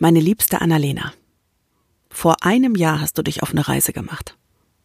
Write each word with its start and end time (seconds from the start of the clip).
Meine 0.00 0.20
liebste 0.20 0.60
Annalena, 0.60 1.12
vor 2.08 2.44
einem 2.44 2.76
Jahr 2.76 3.00
hast 3.00 3.18
du 3.18 3.22
dich 3.22 3.42
auf 3.42 3.50
eine 3.50 3.66
Reise 3.66 3.92
gemacht. 3.92 4.36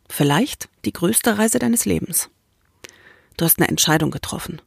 Vielleicht 0.09 0.69
die 0.85 0.91
größte 0.91 1.37
Reise 1.37 1.59
deines 1.59 1.85
Lebens. 1.85 2.31
Du 3.37 3.45
hast 3.45 3.59
eine 3.59 3.67
Entscheidung 3.67 4.09
getroffen. 4.09 4.59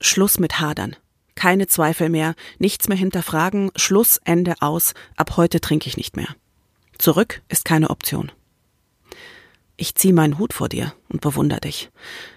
Schluss 0.00 0.40
mit 0.40 0.58
Hadern. 0.58 0.96
Keine 1.36 1.68
Zweifel 1.68 2.08
mehr, 2.08 2.34
nichts 2.58 2.88
mehr 2.88 2.98
hinterfragen, 2.98 3.70
Schluss, 3.76 4.20
Ende 4.24 4.56
aus, 4.58 4.94
ab 5.14 5.36
heute 5.36 5.60
trinke 5.60 5.88
ich 5.88 5.96
nicht 5.96 6.16
mehr. 6.16 6.34
Zurück 6.98 7.42
ist 7.48 7.64
keine 7.64 7.90
Option. 7.90 8.32
Ich 9.76 9.94
ziehe 9.94 10.12
meinen 10.12 10.40
Hut 10.40 10.54
vor 10.54 10.68
dir 10.68 10.92
und 11.08 11.20
bewundere 11.20 11.60
dich. 11.60 11.90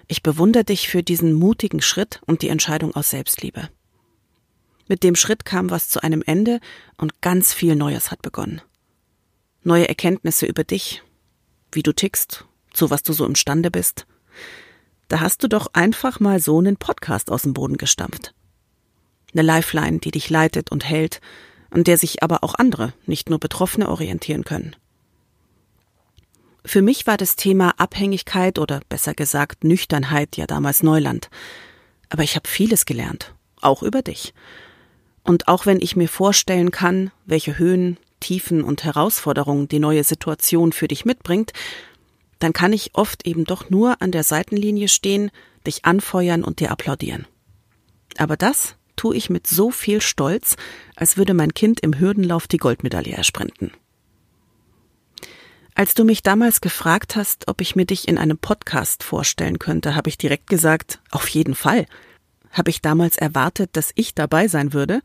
Ich 0.08 0.22
bewundere 0.22 0.64
dich 0.64 0.90
für 0.90 1.02
diesen 1.02 1.34
mutigen 1.34 1.82
Schritt 1.82 2.22
und 2.28 2.44
die 2.44 2.50
Entscheidung 2.50 2.94
aus 2.94 3.10
Selbstliebe. 3.10 3.70
Mit 4.92 5.04
dem 5.04 5.16
Schritt 5.16 5.46
kam 5.46 5.70
was 5.70 5.88
zu 5.88 6.04
einem 6.04 6.22
Ende 6.22 6.60
und 6.98 7.22
ganz 7.22 7.54
viel 7.54 7.78
Neues 7.78 8.12
hat 8.12 8.22
begonnen. 8.22 8.62
Neue 9.64 9.88
Erkenntnisse 9.88 10.46
über 10.46 10.66
dich, 10.66 11.02
wie 11.72 11.82
du 11.82 11.94
tickst, 11.94 12.44
zu 12.74 12.90
was 12.90 13.02
du 13.02 13.14
so 13.14 13.26
imstande 13.26 13.72
bist. 13.72 14.06
Da 15.08 15.22
hast 15.22 15.44
du 15.44 15.48
doch 15.48 15.68
einfach 15.72 16.20
mal 16.20 16.42
so 16.42 16.60
einen 16.60 16.76
Podcast 16.76 17.32
aus 17.32 17.44
dem 17.44 17.54
Boden 17.54 17.78
gestampft. 17.78 18.34
Eine 19.32 19.44
Lifeline, 19.44 20.00
die 20.00 20.12
dich 20.12 20.30
leitet 20.30 20.74
und 20.74 20.84
hält, 20.84 21.22
an 21.70 21.86
der 21.86 21.98
sich 21.98 22.22
aber 22.22 22.44
auch 22.44 22.56
andere, 22.56 22.94
nicht 23.06 23.30
nur 23.30 23.40
Betroffene, 23.40 23.88
orientieren 23.88 24.44
können. 24.44 24.76
Für 26.66 26.82
mich 26.82 27.08
war 27.08 27.16
das 27.16 27.38
Thema 27.38 27.76
Abhängigkeit 27.80 28.60
oder 28.60 28.82
besser 28.90 29.14
gesagt 29.14 29.64
Nüchternheit 29.64 30.36
ja 30.36 30.48
damals 30.48 30.84
Neuland. 30.84 31.30
Aber 32.10 32.24
ich 32.24 32.36
habe 32.36 32.50
vieles 32.50 32.86
gelernt, 32.86 33.34
auch 33.62 33.84
über 33.84 34.02
dich. 34.02 34.34
Und 35.24 35.48
auch 35.48 35.66
wenn 35.66 35.82
ich 35.82 35.96
mir 35.96 36.08
vorstellen 36.08 36.72
kann, 36.72 37.12
welche 37.26 37.58
Höhen, 37.58 37.98
Tiefen 38.20 38.64
und 38.64 38.84
Herausforderungen 38.84 39.68
die 39.68 39.80
neue 39.80 40.04
Situation 40.04 40.72
für 40.72 40.88
dich 40.88 41.06
mitbringt, 41.06 41.54
dann 42.40 42.54
kann 42.54 42.74
ich 42.74 42.92
oft 42.94 43.26
eben 43.28 43.46
doch 43.46 43.70
nur 43.70 44.02
an 44.02 44.12
der 44.12 44.24
Seitenlinie 44.24 44.88
stehen, 44.88 45.32
dich 45.66 45.86
anfeuern 45.86 46.44
und 46.44 46.60
dir 46.60 46.72
applaudieren. 46.72 47.28
Aber 48.18 48.36
das 48.36 48.76
tue 48.96 49.16
ich 49.16 49.30
mit 49.30 49.48
so 49.48 49.72
viel 49.72 50.02
Stolz, 50.02 50.56
als 50.96 51.18
würde 51.18 51.34
mein 51.34 51.54
Kind 51.54 51.80
im 51.80 51.98
Hürdenlauf 51.98 52.48
die 52.48 52.58
Goldmedaille 52.58 53.14
ersprinten. 53.14 53.72
Als 55.74 55.94
du 55.94 56.04
mich 56.04 56.22
damals 56.22 56.62
gefragt 56.62 57.16
hast, 57.16 57.48
ob 57.48 57.62
ich 57.62 57.76
mir 57.76 57.86
dich 57.86 58.08
in 58.08 58.18
einem 58.18 58.38
Podcast 58.38 59.04
vorstellen 59.04 59.58
könnte, 59.58 59.96
habe 59.96 60.10
ich 60.10 60.18
direkt 60.18 60.48
gesagt, 60.48 61.00
auf 61.12 61.28
jeden 61.30 61.56
Fall. 61.56 61.86
Habe 62.52 62.70
ich 62.70 62.82
damals 62.82 63.18
erwartet, 63.18 63.72
dass 63.74 63.92
ich 63.96 64.14
dabei 64.14 64.48
sein 64.48 64.74
würde? 64.74 65.02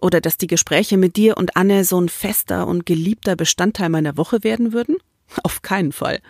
Oder 0.00 0.20
dass 0.20 0.36
die 0.36 0.46
Gespräche 0.46 0.96
mit 0.96 1.16
dir 1.16 1.36
und 1.36 1.56
Anne 1.56 1.84
so 1.84 2.00
ein 2.00 2.08
fester 2.08 2.66
und 2.66 2.86
geliebter 2.86 3.36
Bestandteil 3.36 3.88
meiner 3.88 4.16
Woche 4.16 4.44
werden 4.44 4.72
würden? 4.72 4.96
Auf 5.42 5.62
keinen 5.62 5.92
Fall. 5.92 6.20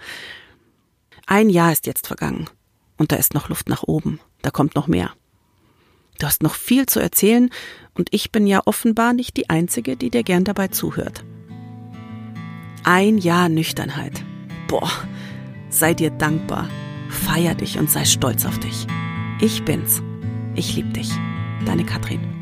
Ein 1.27 1.51
Jahr 1.51 1.73
ist 1.73 1.87
jetzt 1.87 2.07
vergangen. 2.07 2.49
Und 2.97 3.13
da 3.13 3.17
ist 3.17 3.35
noch 3.35 3.49
Luft 3.49 3.69
nach 3.69 3.83
oben. 3.83 4.21
Da 4.43 4.51
kommt 4.51 4.75
noch 4.75 4.87
mehr. 4.87 5.13
Du 6.19 6.27
hast 6.27 6.43
noch 6.43 6.55
viel 6.55 6.87
zu 6.87 6.99
erzählen 6.99 7.51
und 7.95 8.09
ich 8.11 8.33
bin 8.33 8.47
ja 8.47 8.63
offenbar 8.65 9.13
nicht 9.13 9.37
die 9.37 9.51
Einzige, 9.51 9.97
die 9.97 10.11
dir 10.11 10.23
gern 10.23 10.45
dabei 10.45 10.69
zuhört. 10.69 11.25
Ein 12.85 13.19
Jahr 13.19 13.49
Nüchternheit. 13.49 14.25
Boah, 14.69 14.91
sei 15.69 15.93
dir 15.93 16.11
dankbar, 16.11 16.71
feier 17.11 17.55
dich 17.55 17.79
und 17.79 17.91
sei 17.91 18.05
stolz 18.05 18.47
auf 18.47 18.59
dich. 18.59 18.87
Ich 19.41 19.65
bin's. 19.65 20.03
Ich 20.57 20.75
lieb 20.75 20.93
dich. 20.95 21.11
Deine 21.67 21.85
Katrin. 21.85 22.36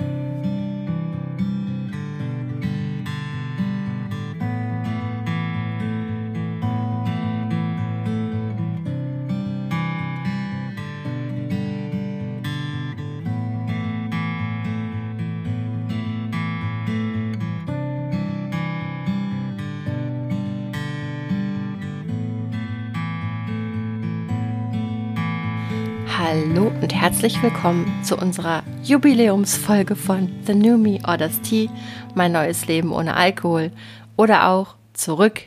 Hallo 26.26 26.72
und 26.80 26.94
herzlich 26.94 27.42
willkommen 27.42 28.02
zu 28.02 28.16
unserer 28.16 28.62
Jubiläumsfolge 28.82 29.94
von 29.94 30.32
The 30.46 30.54
New 30.54 30.78
Me 30.78 30.98
Orders 31.06 31.42
Tea, 31.42 31.68
mein 32.14 32.32
neues 32.32 32.66
Leben 32.66 32.92
ohne 32.92 33.14
Alkohol 33.14 33.70
oder 34.16 34.48
auch 34.48 34.76
Zurück 34.94 35.42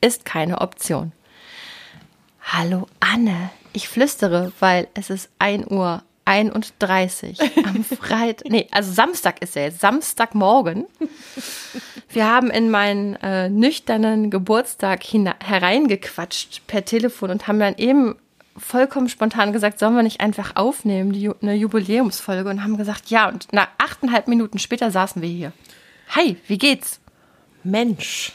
ist 0.00 0.24
keine 0.24 0.62
Option. 0.62 1.12
Hallo 2.40 2.86
Anne, 3.00 3.50
ich 3.74 3.86
flüstere, 3.86 4.50
weil 4.60 4.88
es 4.94 5.10
ist 5.10 5.28
1 5.40 5.70
Uhr 5.70 6.02
31 6.24 7.38
am 7.66 7.84
Freitag, 7.84 8.50
nee, 8.50 8.66
also 8.70 8.92
Samstag 8.92 9.42
ist 9.42 9.56
ja 9.56 9.62
jetzt, 9.64 9.80
Samstagmorgen. 9.80 10.86
Wir 12.08 12.30
haben 12.30 12.50
in 12.50 12.70
meinen 12.70 13.16
äh, 13.16 13.50
nüchternen 13.50 14.30
Geburtstag 14.30 15.02
hereingequatscht 15.04 16.62
per 16.66 16.86
Telefon 16.86 17.30
und 17.30 17.46
haben 17.46 17.60
dann 17.60 17.74
eben 17.76 18.16
vollkommen 18.56 19.08
spontan 19.08 19.52
gesagt, 19.52 19.78
sollen 19.78 19.96
wir 19.96 20.02
nicht 20.02 20.20
einfach 20.20 20.56
aufnehmen, 20.56 21.12
die, 21.12 21.30
eine 21.42 21.54
Jubiläumsfolge 21.54 22.48
und 22.48 22.62
haben 22.62 22.76
gesagt, 22.76 23.10
ja. 23.10 23.28
Und 23.28 23.52
nach 23.52 23.68
achteinhalb 23.78 24.28
Minuten 24.28 24.58
später 24.58 24.90
saßen 24.90 25.20
wir 25.22 25.28
hier. 25.28 25.52
Hi, 26.10 26.36
wie 26.46 26.58
geht's? 26.58 27.00
Mensch, 27.64 28.32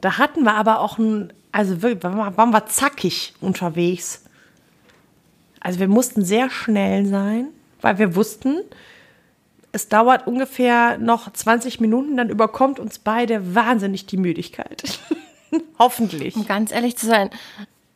da 0.00 0.18
hatten 0.18 0.44
wir 0.44 0.54
aber 0.54 0.80
auch 0.80 0.98
ein, 0.98 1.32
also 1.52 1.82
wirklich, 1.82 2.04
waren 2.04 2.50
wir 2.50 2.66
zackig 2.66 3.34
unterwegs. 3.40 4.24
Also 5.60 5.80
wir 5.80 5.88
mussten 5.88 6.24
sehr 6.24 6.50
schnell 6.50 7.06
sein, 7.06 7.48
weil 7.80 7.98
wir 7.98 8.14
wussten, 8.14 8.60
es 9.72 9.88
dauert 9.88 10.26
ungefähr 10.26 10.98
noch 10.98 11.32
20 11.32 11.80
Minuten, 11.80 12.16
dann 12.16 12.30
überkommt 12.30 12.78
uns 12.78 12.98
beide 12.98 13.54
wahnsinnig 13.54 14.06
die 14.06 14.16
Müdigkeit. 14.16 14.98
Hoffentlich. 15.78 16.36
Um 16.36 16.46
ganz 16.46 16.72
ehrlich 16.72 16.96
zu 16.96 17.06
sein, 17.06 17.30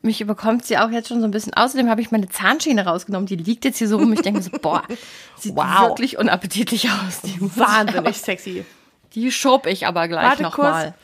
mich 0.03 0.21
überkommt 0.21 0.67
sie 0.67 0.79
auch 0.79 0.91
jetzt 0.91 1.09
schon 1.09 1.21
so 1.21 1.27
ein 1.27 1.31
bisschen. 1.31 1.55
Außerdem 1.55 1.89
habe 1.89 2.01
ich 2.01 2.11
meine 2.11 2.29
Zahnschiene 2.29 2.85
rausgenommen. 2.85 3.27
Die 3.27 3.37
liegt 3.37 3.65
jetzt 3.65 3.79
hier 3.79 3.89
so 3.89 3.99
rum. 3.99 4.13
Ich 4.13 4.23
denke 4.23 4.43
so, 4.43 4.51
boah, 4.61 4.83
sieht 5.39 5.57
wow. 5.57 5.89
wirklich 5.89 6.19
unappetitlich 6.19 6.91
aus. 6.91 7.23
Die 7.23 7.41
Wahnsinnig 7.41 8.19
sexy. 8.19 8.65
Die 9.15 9.31
schob 9.31 9.67
ich 9.67 9.87
aber 9.87 10.09
gleich 10.09 10.41
nochmal. 10.41 10.95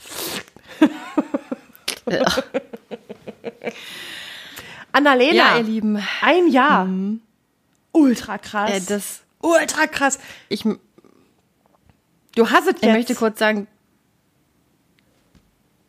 Annalena. 4.93 5.35
Ja, 5.35 5.59
ihr 5.59 5.65
Lieben. 5.65 6.03
Ein 6.23 6.49
Jahr. 6.49 6.87
Mhm. 6.87 7.21
Ultra 7.93 8.39
krass. 8.39 8.71
Äh, 8.71 8.81
das, 8.87 9.21
Ultra 9.41 9.87
krass. 9.87 10.19
Ich, 10.49 10.65
du 10.65 12.51
hast 12.51 12.63
es 12.63 12.67
jetzt. 12.67 12.83
Ich 12.83 12.91
möchte 12.91 13.15
kurz 13.15 13.39
sagen, 13.39 13.67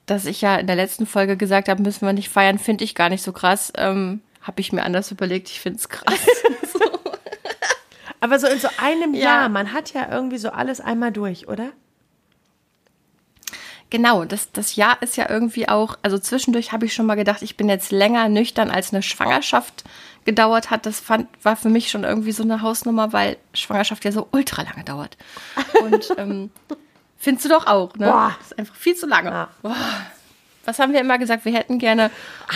dass 0.09 0.25
ich 0.25 0.41
ja 0.41 0.55
in 0.57 0.67
der 0.67 0.75
letzten 0.75 1.05
Folge 1.05 1.37
gesagt 1.37 1.69
habe, 1.69 1.81
müssen 1.81 2.05
wir 2.05 2.13
nicht 2.13 2.29
feiern, 2.29 2.59
finde 2.59 2.83
ich 2.83 2.95
gar 2.95 3.09
nicht 3.09 3.23
so 3.23 3.31
krass. 3.31 3.71
Ähm, 3.77 4.21
habe 4.41 4.61
ich 4.61 4.71
mir 4.71 4.83
anders 4.83 5.11
überlegt. 5.11 5.49
Ich 5.49 5.59
finde 5.59 5.79
es 5.79 5.89
krass. 5.89 6.19
so. 6.73 6.79
Aber 8.19 8.39
so 8.39 8.47
in 8.47 8.59
so 8.59 8.69
einem 8.77 9.13
ja. 9.13 9.23
Jahr, 9.23 9.49
man 9.49 9.73
hat 9.73 9.93
ja 9.93 10.07
irgendwie 10.11 10.37
so 10.37 10.49
alles 10.49 10.81
einmal 10.81 11.11
durch, 11.11 11.47
oder? 11.47 11.71
Genau, 13.91 14.23
das, 14.23 14.51
das 14.51 14.75
Jahr 14.75 15.01
ist 15.01 15.17
ja 15.17 15.29
irgendwie 15.29 15.67
auch, 15.67 15.97
also 16.03 16.19
zwischendurch 16.19 16.71
habe 16.71 16.85
ich 16.85 16.93
schon 16.93 17.07
mal 17.07 17.15
gedacht, 17.15 17.41
ich 17.41 17.57
bin 17.57 17.69
jetzt 17.69 17.91
länger 17.91 18.29
nüchtern, 18.29 18.69
als 18.69 18.93
eine 18.93 19.01
Schwangerschaft 19.01 19.83
gedauert 20.25 20.69
hat. 20.69 20.85
Das 20.85 20.99
fand, 20.99 21.27
war 21.43 21.55
für 21.55 21.69
mich 21.69 21.89
schon 21.89 22.03
irgendwie 22.03 22.31
so 22.31 22.43
eine 22.43 22.61
Hausnummer, 22.61 23.13
weil 23.13 23.37
Schwangerschaft 23.53 24.05
ja 24.05 24.11
so 24.11 24.27
ultra 24.31 24.61
lange 24.61 24.83
dauert. 24.83 25.17
Und 25.81 26.13
ähm, 26.17 26.51
Findest 27.21 27.45
du 27.45 27.49
doch 27.49 27.67
auch, 27.67 27.93
ne? 27.95 28.07
Boah. 28.07 28.35
Das 28.39 28.47
ist 28.47 28.59
einfach 28.59 28.75
viel 28.75 28.95
zu 28.95 29.05
lange. 29.05 29.29
Ja. 29.29 29.49
Was 30.63 30.79
haben 30.79 30.93
wir 30.93 31.01
immer 31.01 31.17
gesagt? 31.17 31.43
Wir 31.43 31.53
hätten 31.53 31.77
gerne 31.77 32.11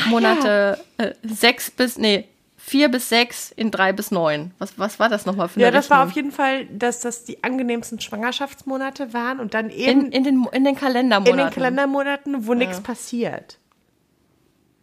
Monate 0.08 0.80
ja. 1.00 1.06
äh, 1.06 1.14
sechs 1.24 1.70
bis, 1.70 1.98
nee, 1.98 2.30
vier 2.56 2.88
bis 2.88 3.10
sechs 3.10 3.52
in 3.52 3.72
drei 3.72 3.92
bis 3.92 4.10
neun. 4.10 4.52
Was, 4.58 4.80
was 4.80 5.00
war 5.00 5.10
das 5.10 5.26
nochmal 5.26 5.50
für 5.50 5.58
eine 5.58 5.66
Ja, 5.66 5.72
das 5.72 5.86
Rechnung? 5.86 5.98
war 5.98 6.06
auf 6.06 6.12
jeden 6.14 6.32
Fall, 6.32 6.66
dass 6.68 7.02
das 7.02 7.26
die 7.26 7.44
angenehmsten 7.44 8.00
Schwangerschaftsmonate 8.00 9.14
waren 9.14 9.42
und 9.42 9.54
dann 9.54 9.70
eben. 9.70 10.06
In, 10.06 10.12
in, 10.14 10.24
den, 10.24 10.48
in 10.54 10.64
den 10.64 10.76
Kalendermonaten. 10.76 11.40
In 11.40 11.46
den 11.46 11.54
Kalendermonaten, 11.54 12.48
wo 12.48 12.54
ja. 12.54 12.60
nichts 12.60 12.80
passiert. 12.80 13.60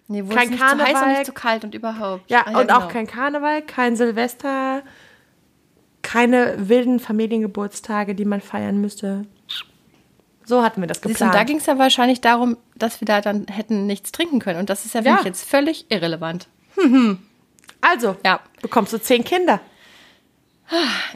Nee, 0.08 0.24
wo 0.26 0.34
kein 0.34 0.44
es 0.44 0.50
nicht 0.50 0.60
Karneval, 0.60 0.86
zu 0.86 0.94
heiß 0.94 1.02
und 1.02 1.08
nicht 1.08 1.26
zu 1.26 1.32
kalt 1.32 1.64
und 1.64 1.74
überhaupt. 1.74 2.30
Ja, 2.30 2.42
ah, 2.44 2.50
ja 2.50 2.58
und 2.58 2.66
genau. 2.66 2.80
auch 2.80 2.88
kein 2.88 3.06
Karneval, 3.06 3.62
kein 3.62 3.96
Silvester, 3.96 4.82
keine 6.02 6.68
wilden 6.68 7.00
Familiengeburtstage, 7.00 8.14
die 8.14 8.26
man 8.26 8.42
feiern 8.42 8.80
müsste. 8.80 9.24
So 10.44 10.62
hatten 10.62 10.80
wir 10.80 10.88
das 10.88 11.00
geplant. 11.00 11.18
Siehst, 11.18 11.34
da 11.34 11.44
ging 11.44 11.58
es 11.58 11.66
ja 11.66 11.78
wahrscheinlich 11.78 12.20
darum, 12.20 12.56
dass 12.74 13.00
wir 13.00 13.06
da 13.06 13.20
dann 13.20 13.46
hätten 13.46 13.86
nichts 13.86 14.12
trinken 14.12 14.40
können. 14.40 14.58
Und 14.58 14.70
das 14.70 14.84
ist 14.84 14.94
ja 14.94 15.02
für 15.02 15.08
ja. 15.08 15.14
mich 15.16 15.24
jetzt 15.24 15.48
völlig 15.48 15.86
irrelevant. 15.90 16.48
Also, 17.82 18.14
ja. 18.26 18.40
bekommst 18.60 18.92
du 18.92 19.00
zehn 19.00 19.24
Kinder? 19.24 19.58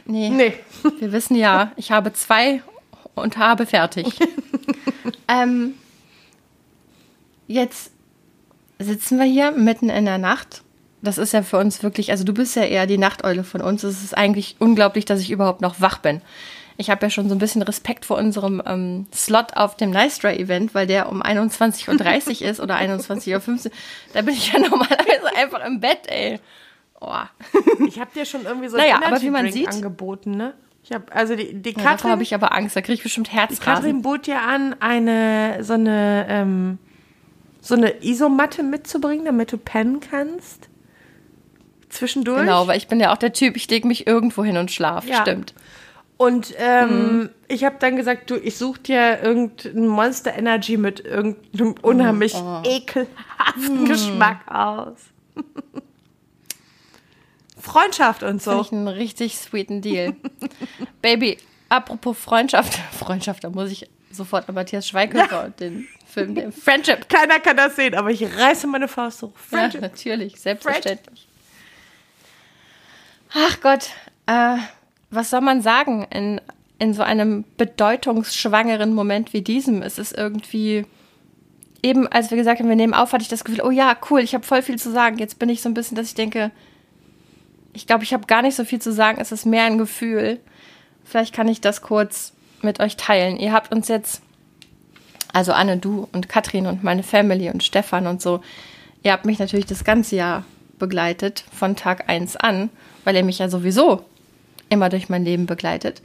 Nee. 0.05 0.29
nee. 0.29 0.53
Wir 0.99 1.11
wissen 1.11 1.35
ja, 1.35 1.71
ich 1.75 1.91
habe 1.91 2.11
zwei 2.13 2.61
und 3.13 3.37
habe 3.37 3.65
fertig. 3.65 4.19
ähm, 5.27 5.75
jetzt 7.47 7.91
sitzen 8.79 9.17
wir 9.17 9.25
hier 9.25 9.51
mitten 9.51 9.89
in 9.89 10.05
der 10.05 10.17
Nacht. 10.17 10.63
Das 11.01 11.17
ist 11.17 11.31
ja 11.31 11.43
für 11.43 11.57
uns 11.57 11.83
wirklich, 11.83 12.11
also 12.11 12.23
du 12.23 12.33
bist 12.33 12.55
ja 12.55 12.63
eher 12.63 12.87
die 12.87 12.97
Nachteule 12.97 13.43
von 13.43 13.61
uns. 13.61 13.83
Es 13.83 14.03
ist 14.03 14.17
eigentlich 14.17 14.57
unglaublich, 14.59 15.05
dass 15.05 15.21
ich 15.21 15.31
überhaupt 15.31 15.61
noch 15.61 15.79
wach 15.79 15.99
bin. 15.99 16.21
Ich 16.77 16.89
habe 16.89 17.05
ja 17.05 17.09
schon 17.09 17.29
so 17.29 17.35
ein 17.35 17.39
bisschen 17.39 17.61
Respekt 17.61 18.05
vor 18.05 18.17
unserem 18.17 18.61
ähm, 18.65 19.07
Slot 19.13 19.55
auf 19.55 19.77
dem 19.77 19.91
Nice 19.91 20.19
Dry 20.19 20.35
Event, 20.35 20.73
weil 20.75 20.87
der 20.87 21.09
um 21.09 21.21
21.30 21.23 22.41
Uhr 22.41 22.41
ist 22.49 22.59
oder 22.59 22.75
21.15 22.75 23.65
Uhr. 23.67 23.71
Da 24.13 24.21
bin 24.21 24.33
ich 24.33 24.51
ja 24.51 24.59
normalerweise 24.69 25.35
einfach 25.37 25.65
im 25.65 25.79
Bett, 25.79 25.99
ey. 26.07 26.39
Oh. 26.99 27.13
Ich 27.87 27.99
habe 27.99 28.11
dir 28.13 28.25
schon 28.25 28.45
irgendwie 28.45 28.67
so 28.67 28.77
Naja, 28.77 28.99
aber 29.03 29.21
wie 29.21 29.29
man 29.29 29.51
sieht- 29.51 29.69
angeboten, 29.69 30.31
ne? 30.31 30.53
Ich 30.83 30.91
habe 30.91 31.11
also 31.11 31.35
die, 31.35 31.53
die 31.61 31.71
Ja, 31.71 31.81
Katrin, 31.81 32.11
habe 32.11 32.21
ich 32.23 32.35
aber 32.35 32.53
Angst, 32.53 32.75
da 32.75 32.81
kriege 32.81 32.93
ich 32.93 33.03
bestimmt 33.03 33.27
die 33.31 33.35
Katrin 33.35 33.57
Herzrasen. 33.57 34.01
bot 34.03 34.27
dir 34.27 34.39
an, 34.41 34.75
eine 34.79 35.63
so 35.63 35.73
eine 35.73 36.27
ähm, 36.29 36.77
so 37.59 37.73
eine 37.73 38.03
Isomatte 38.05 38.61
mitzubringen, 38.61 39.25
damit 39.25 39.51
du 39.51 39.57
pennen 39.57 39.99
kannst. 39.99 40.69
Zwischendurch. 41.89 42.41
Genau, 42.41 42.67
weil 42.67 42.77
ich 42.77 42.87
bin 42.87 42.99
ja 42.99 43.11
auch 43.13 43.17
der 43.17 43.33
Typ, 43.33 43.55
ich 43.55 43.67
lege 43.69 43.87
mich 43.87 44.05
irgendwo 44.05 44.43
hin 44.43 44.57
und 44.57 44.71
schlaf. 44.71 45.05
Ja. 45.07 45.21
Stimmt. 45.21 45.55
Und 46.17 46.53
ähm, 46.57 47.17
Mhm. 47.19 47.29
ich 47.49 47.63
habe 47.65 47.75
dann 47.79 47.97
gesagt, 47.97 48.29
du, 48.29 48.35
ich 48.37 48.57
suche 48.57 48.79
dir 48.79 49.19
irgendein 49.21 49.87
Monster 49.87 50.33
Energy 50.33 50.77
mit 50.77 51.01
irgendeinem 51.01 51.75
unheimlich 51.81 52.33
Oh. 52.35 52.61
ekelhaften 52.63 53.81
Mhm. 53.81 53.85
Geschmack 53.85 54.39
aus. 54.49 54.97
Freundschaft 57.59 58.23
und 58.23 58.41
Finde 58.41 58.57
so. 58.57 58.61
ich 58.61 58.71
einen 58.71 58.87
richtig 58.87 59.37
sweeten 59.37 59.81
Deal. 59.81 60.15
Baby, 61.01 61.37
apropos 61.69 62.17
Freundschaft. 62.17 62.77
Freundschaft, 62.97 63.43
da 63.43 63.49
muss 63.49 63.71
ich 63.71 63.89
sofort 64.11 64.47
an 64.47 64.55
Matthias 64.55 64.87
Schweighöfer 64.87 65.45
und 65.45 65.59
den 65.59 65.87
Film, 66.05 66.35
den 66.35 66.51
Friendship. 66.53 67.09
Keiner 67.09 67.39
kann 67.39 67.57
das 67.57 67.75
sehen, 67.75 67.95
aber 67.95 68.11
ich 68.11 68.23
reiße 68.23 68.67
meine 68.67 68.87
Faust 68.87 69.21
hoch. 69.23 69.31
Ja, 69.51 69.57
Friendship. 69.57 69.81
natürlich, 69.81 70.39
selbstverständlich. 70.39 71.27
Ach 73.33 73.59
Gott, 73.59 73.89
äh, 74.27 74.57
was 75.15 75.29
soll 75.29 75.41
man 75.41 75.61
sagen 75.61 76.05
in, 76.09 76.41
in 76.79 76.93
so 76.93 77.03
einem 77.03 77.45
bedeutungsschwangeren 77.57 78.93
Moment 78.93 79.33
wie 79.33 79.41
diesem? 79.41 79.81
Es 79.81 79.97
ist 79.97 80.15
irgendwie, 80.17 80.85
eben 81.81 82.07
als 82.07 82.29
wir 82.29 82.37
gesagt 82.37 82.59
haben, 82.59 82.69
wir 82.69 82.75
nehmen 82.75 82.93
auf, 82.93 83.13
hatte 83.13 83.23
ich 83.23 83.29
das 83.29 83.43
Gefühl, 83.43 83.63
oh 83.63 83.71
ja, 83.71 83.95
cool, 84.09 84.21
ich 84.21 84.33
habe 84.33 84.45
voll 84.45 84.61
viel 84.61 84.77
zu 84.77 84.91
sagen. 84.91 85.17
Jetzt 85.17 85.39
bin 85.39 85.49
ich 85.49 85.61
so 85.61 85.69
ein 85.69 85.73
bisschen, 85.73 85.95
dass 85.95 86.07
ich 86.07 86.15
denke, 86.15 86.51
ich 87.73 87.87
glaube, 87.87 88.03
ich 88.03 88.13
habe 88.13 88.25
gar 88.27 88.41
nicht 88.41 88.55
so 88.55 88.65
viel 88.65 88.79
zu 88.79 88.91
sagen, 88.91 89.19
es 89.19 89.31
ist 89.31 89.45
mehr 89.45 89.65
ein 89.65 89.77
Gefühl. 89.77 90.39
Vielleicht 91.03 91.33
kann 91.33 91.47
ich 91.47 91.61
das 91.61 91.81
kurz 91.81 92.33
mit 92.61 92.79
euch 92.79 92.97
teilen. 92.97 93.37
Ihr 93.37 93.53
habt 93.53 93.73
uns 93.73 93.87
jetzt, 93.87 94.21
also 95.33 95.51
Anne, 95.51 95.77
du 95.77 96.07
und 96.11 96.29
Katrin 96.29 96.67
und 96.67 96.83
meine 96.83 97.03
Family 97.03 97.49
und 97.49 97.63
Stefan 97.63 98.07
und 98.07 98.21
so, 98.21 98.41
ihr 99.03 99.11
habt 99.11 99.25
mich 99.25 99.39
natürlich 99.39 99.65
das 99.65 99.83
ganze 99.83 100.15
Jahr 100.15 100.45
begleitet, 100.79 101.45
von 101.51 101.75
Tag 101.75 102.09
1 102.09 102.37
an, 102.37 102.69
weil 103.03 103.15
ihr 103.15 103.23
mich 103.23 103.39
ja 103.39 103.49
sowieso 103.49 104.03
immer 104.69 104.89
durch 104.89 105.09
mein 105.09 105.23
Leben 105.23 105.45
begleitet. 105.45 106.01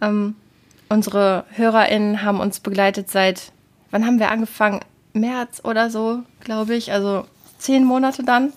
Ähm, 0.00 0.34
unsere 0.88 1.44
HörerInnen 1.50 2.22
haben 2.22 2.40
uns 2.40 2.60
begleitet 2.60 3.10
seit, 3.10 3.52
wann 3.90 4.06
haben 4.06 4.18
wir 4.18 4.30
angefangen? 4.30 4.80
März 5.12 5.60
oder 5.64 5.90
so, 5.90 6.20
glaube 6.40 6.74
ich, 6.74 6.92
also 6.92 7.24
zehn 7.58 7.84
Monate 7.84 8.22
dann. 8.22 8.52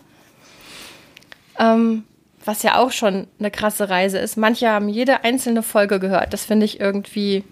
Ähm, 1.60 2.04
was 2.46 2.64
ja 2.64 2.78
auch 2.78 2.92
schon 2.92 3.28
eine 3.40 3.52
krasse 3.52 3.90
Reise 3.90 4.18
ist. 4.18 4.38
Manche 4.38 4.70
haben 4.70 4.90
jede 4.90 5.24
einzelne 5.24 5.64
Folge 5.64 6.00
gehört. 6.00 6.34
Das 6.34 6.46
finde 6.46 6.66
ich 6.66 6.80
irgendwie 6.80 7.44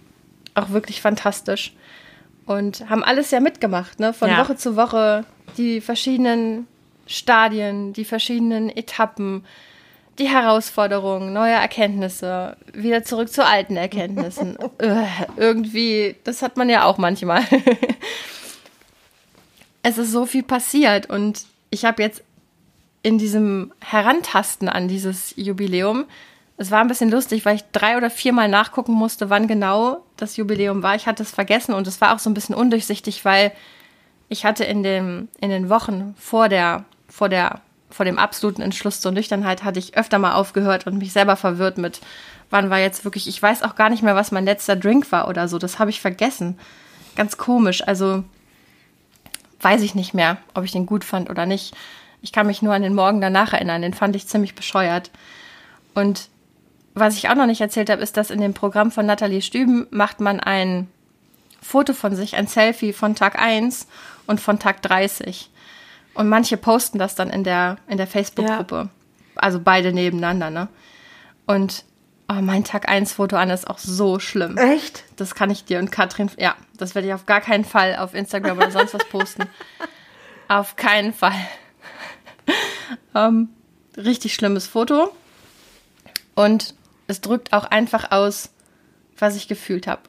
auch 0.53 0.69
wirklich 0.69 1.01
fantastisch. 1.01 1.73
Und 2.45 2.89
haben 2.89 3.03
alles 3.03 3.31
ja 3.31 3.39
mitgemacht, 3.39 3.99
ne? 3.99 4.13
Von 4.13 4.29
Ja. 4.29 4.39
Woche 4.39 4.57
zu 4.57 4.75
Woche 4.75 5.23
die 5.57 5.79
verschiedenen 5.79 6.67
Stadien, 7.07 7.93
die 7.93 8.03
verschiedenen 8.05 8.69
Etappen, 8.69 9.45
die 10.21 10.29
Herausforderungen, 10.29 11.33
neue 11.33 11.53
Erkenntnisse, 11.53 12.55
wieder 12.73 13.03
zurück 13.03 13.29
zu 13.29 13.45
alten 13.45 13.75
Erkenntnissen. 13.75 14.57
äh, 14.77 15.05
irgendwie, 15.35 16.15
das 16.23 16.41
hat 16.41 16.57
man 16.57 16.69
ja 16.69 16.85
auch 16.85 16.97
manchmal. 16.97 17.43
es 19.83 19.97
ist 19.97 20.11
so 20.11 20.25
viel 20.25 20.43
passiert 20.43 21.09
und 21.09 21.45
ich 21.71 21.85
habe 21.85 22.03
jetzt 22.03 22.23
in 23.03 23.17
diesem 23.17 23.73
Herantasten 23.83 24.69
an 24.69 24.87
dieses 24.87 25.33
Jubiläum, 25.35 26.05
es 26.57 26.69
war 26.69 26.81
ein 26.81 26.87
bisschen 26.87 27.09
lustig, 27.09 27.43
weil 27.43 27.55
ich 27.55 27.63
drei 27.71 27.97
oder 27.97 28.11
viermal 28.11 28.47
nachgucken 28.47 28.93
musste, 28.93 29.31
wann 29.31 29.47
genau 29.47 30.03
das 30.17 30.37
Jubiläum 30.37 30.83
war. 30.83 30.95
Ich 30.95 31.07
hatte 31.07 31.23
es 31.23 31.31
vergessen 31.31 31.73
und 31.73 31.87
es 31.87 31.99
war 31.99 32.13
auch 32.13 32.19
so 32.19 32.29
ein 32.29 32.35
bisschen 32.35 32.53
undurchsichtig, 32.53 33.25
weil 33.25 33.51
ich 34.29 34.45
hatte 34.45 34.63
in, 34.63 34.83
dem, 34.83 35.29
in 35.39 35.49
den 35.49 35.69
Wochen 35.69 36.13
vor 36.19 36.49
der, 36.49 36.85
vor 37.09 37.29
der, 37.29 37.61
vor 37.91 38.05
dem 38.05 38.17
absoluten 38.17 38.61
Entschluss 38.61 39.01
zur 39.01 39.11
Nüchternheit 39.11 39.63
hatte 39.63 39.79
ich 39.79 39.97
öfter 39.97 40.19
mal 40.19 40.33
aufgehört 40.33 40.87
und 40.87 40.97
mich 40.97 41.13
selber 41.13 41.35
verwirrt 41.35 41.77
mit, 41.77 42.01
wann 42.49 42.69
war 42.69 42.79
jetzt 42.79 43.03
wirklich, 43.05 43.27
ich 43.27 43.41
weiß 43.41 43.63
auch 43.63 43.75
gar 43.75 43.89
nicht 43.89 44.03
mehr, 44.03 44.15
was 44.15 44.31
mein 44.31 44.45
letzter 44.45 44.75
Drink 44.75 45.11
war 45.11 45.27
oder 45.27 45.47
so. 45.47 45.57
Das 45.57 45.79
habe 45.79 45.89
ich 45.89 46.01
vergessen. 46.01 46.57
Ganz 47.15 47.37
komisch. 47.37 47.87
Also 47.87 48.23
weiß 49.61 49.81
ich 49.81 49.95
nicht 49.95 50.13
mehr, 50.13 50.37
ob 50.53 50.63
ich 50.63 50.71
den 50.71 50.85
gut 50.85 51.03
fand 51.03 51.29
oder 51.29 51.45
nicht. 51.45 51.75
Ich 52.21 52.31
kann 52.31 52.47
mich 52.47 52.61
nur 52.61 52.73
an 52.73 52.81
den 52.81 52.95
Morgen 52.95 53.21
danach 53.21 53.53
erinnern. 53.53 53.81
Den 53.81 53.93
fand 53.93 54.15
ich 54.15 54.27
ziemlich 54.27 54.55
bescheuert. 54.55 55.11
Und 55.93 56.29
was 56.93 57.17
ich 57.17 57.29
auch 57.29 57.35
noch 57.35 57.45
nicht 57.45 57.61
erzählt 57.61 57.89
habe, 57.89 58.01
ist, 58.01 58.17
dass 58.17 58.31
in 58.31 58.41
dem 58.41 58.53
Programm 58.53 58.91
von 58.91 59.05
Nathalie 59.05 59.41
Stüben 59.41 59.87
macht 59.91 60.19
man 60.19 60.39
ein 60.39 60.87
Foto 61.61 61.93
von 61.93 62.15
sich, 62.15 62.35
ein 62.35 62.47
Selfie 62.47 62.91
von 62.91 63.15
Tag 63.15 63.39
1 63.39 63.87
und 64.27 64.41
von 64.41 64.59
Tag 64.59 64.81
30. 64.81 65.50
Und 66.13 66.29
manche 66.29 66.57
posten 66.57 66.99
das 66.99 67.15
dann 67.15 67.29
in 67.29 67.43
der, 67.43 67.77
in 67.87 67.97
der 67.97 68.07
Facebook-Gruppe. 68.07 68.89
Also 69.35 69.59
beide 69.59 69.93
nebeneinander, 69.93 70.49
ne? 70.49 70.67
Und 71.45 71.85
oh, 72.29 72.41
mein 72.41 72.63
Tag 72.63 72.89
1 72.89 73.13
Foto 73.13 73.37
an 73.37 73.49
ist 73.49 73.69
auch 73.69 73.77
so 73.77 74.19
schlimm. 74.19 74.57
Echt? 74.57 75.03
Das 75.15 75.35
kann 75.35 75.49
ich 75.49 75.65
dir 75.65 75.79
und 75.79 75.91
Katrin, 75.91 76.29
ja, 76.37 76.55
das 76.77 76.95
werde 76.95 77.07
ich 77.07 77.13
auf 77.13 77.25
gar 77.25 77.41
keinen 77.41 77.65
Fall 77.65 77.95
auf 77.95 78.13
Instagram 78.13 78.57
oder 78.57 78.71
sonst 78.71 78.93
was 78.93 79.05
posten. 79.05 79.43
auf 80.47 80.75
keinen 80.75 81.13
Fall. 81.13 81.35
ähm, 83.15 83.49
richtig 83.97 84.33
schlimmes 84.33 84.67
Foto. 84.67 85.11
Und 86.35 86.75
es 87.07 87.21
drückt 87.21 87.53
auch 87.53 87.65
einfach 87.65 88.11
aus, 88.11 88.49
was 89.17 89.35
ich 89.35 89.47
gefühlt 89.47 89.87
habe. 89.87 90.01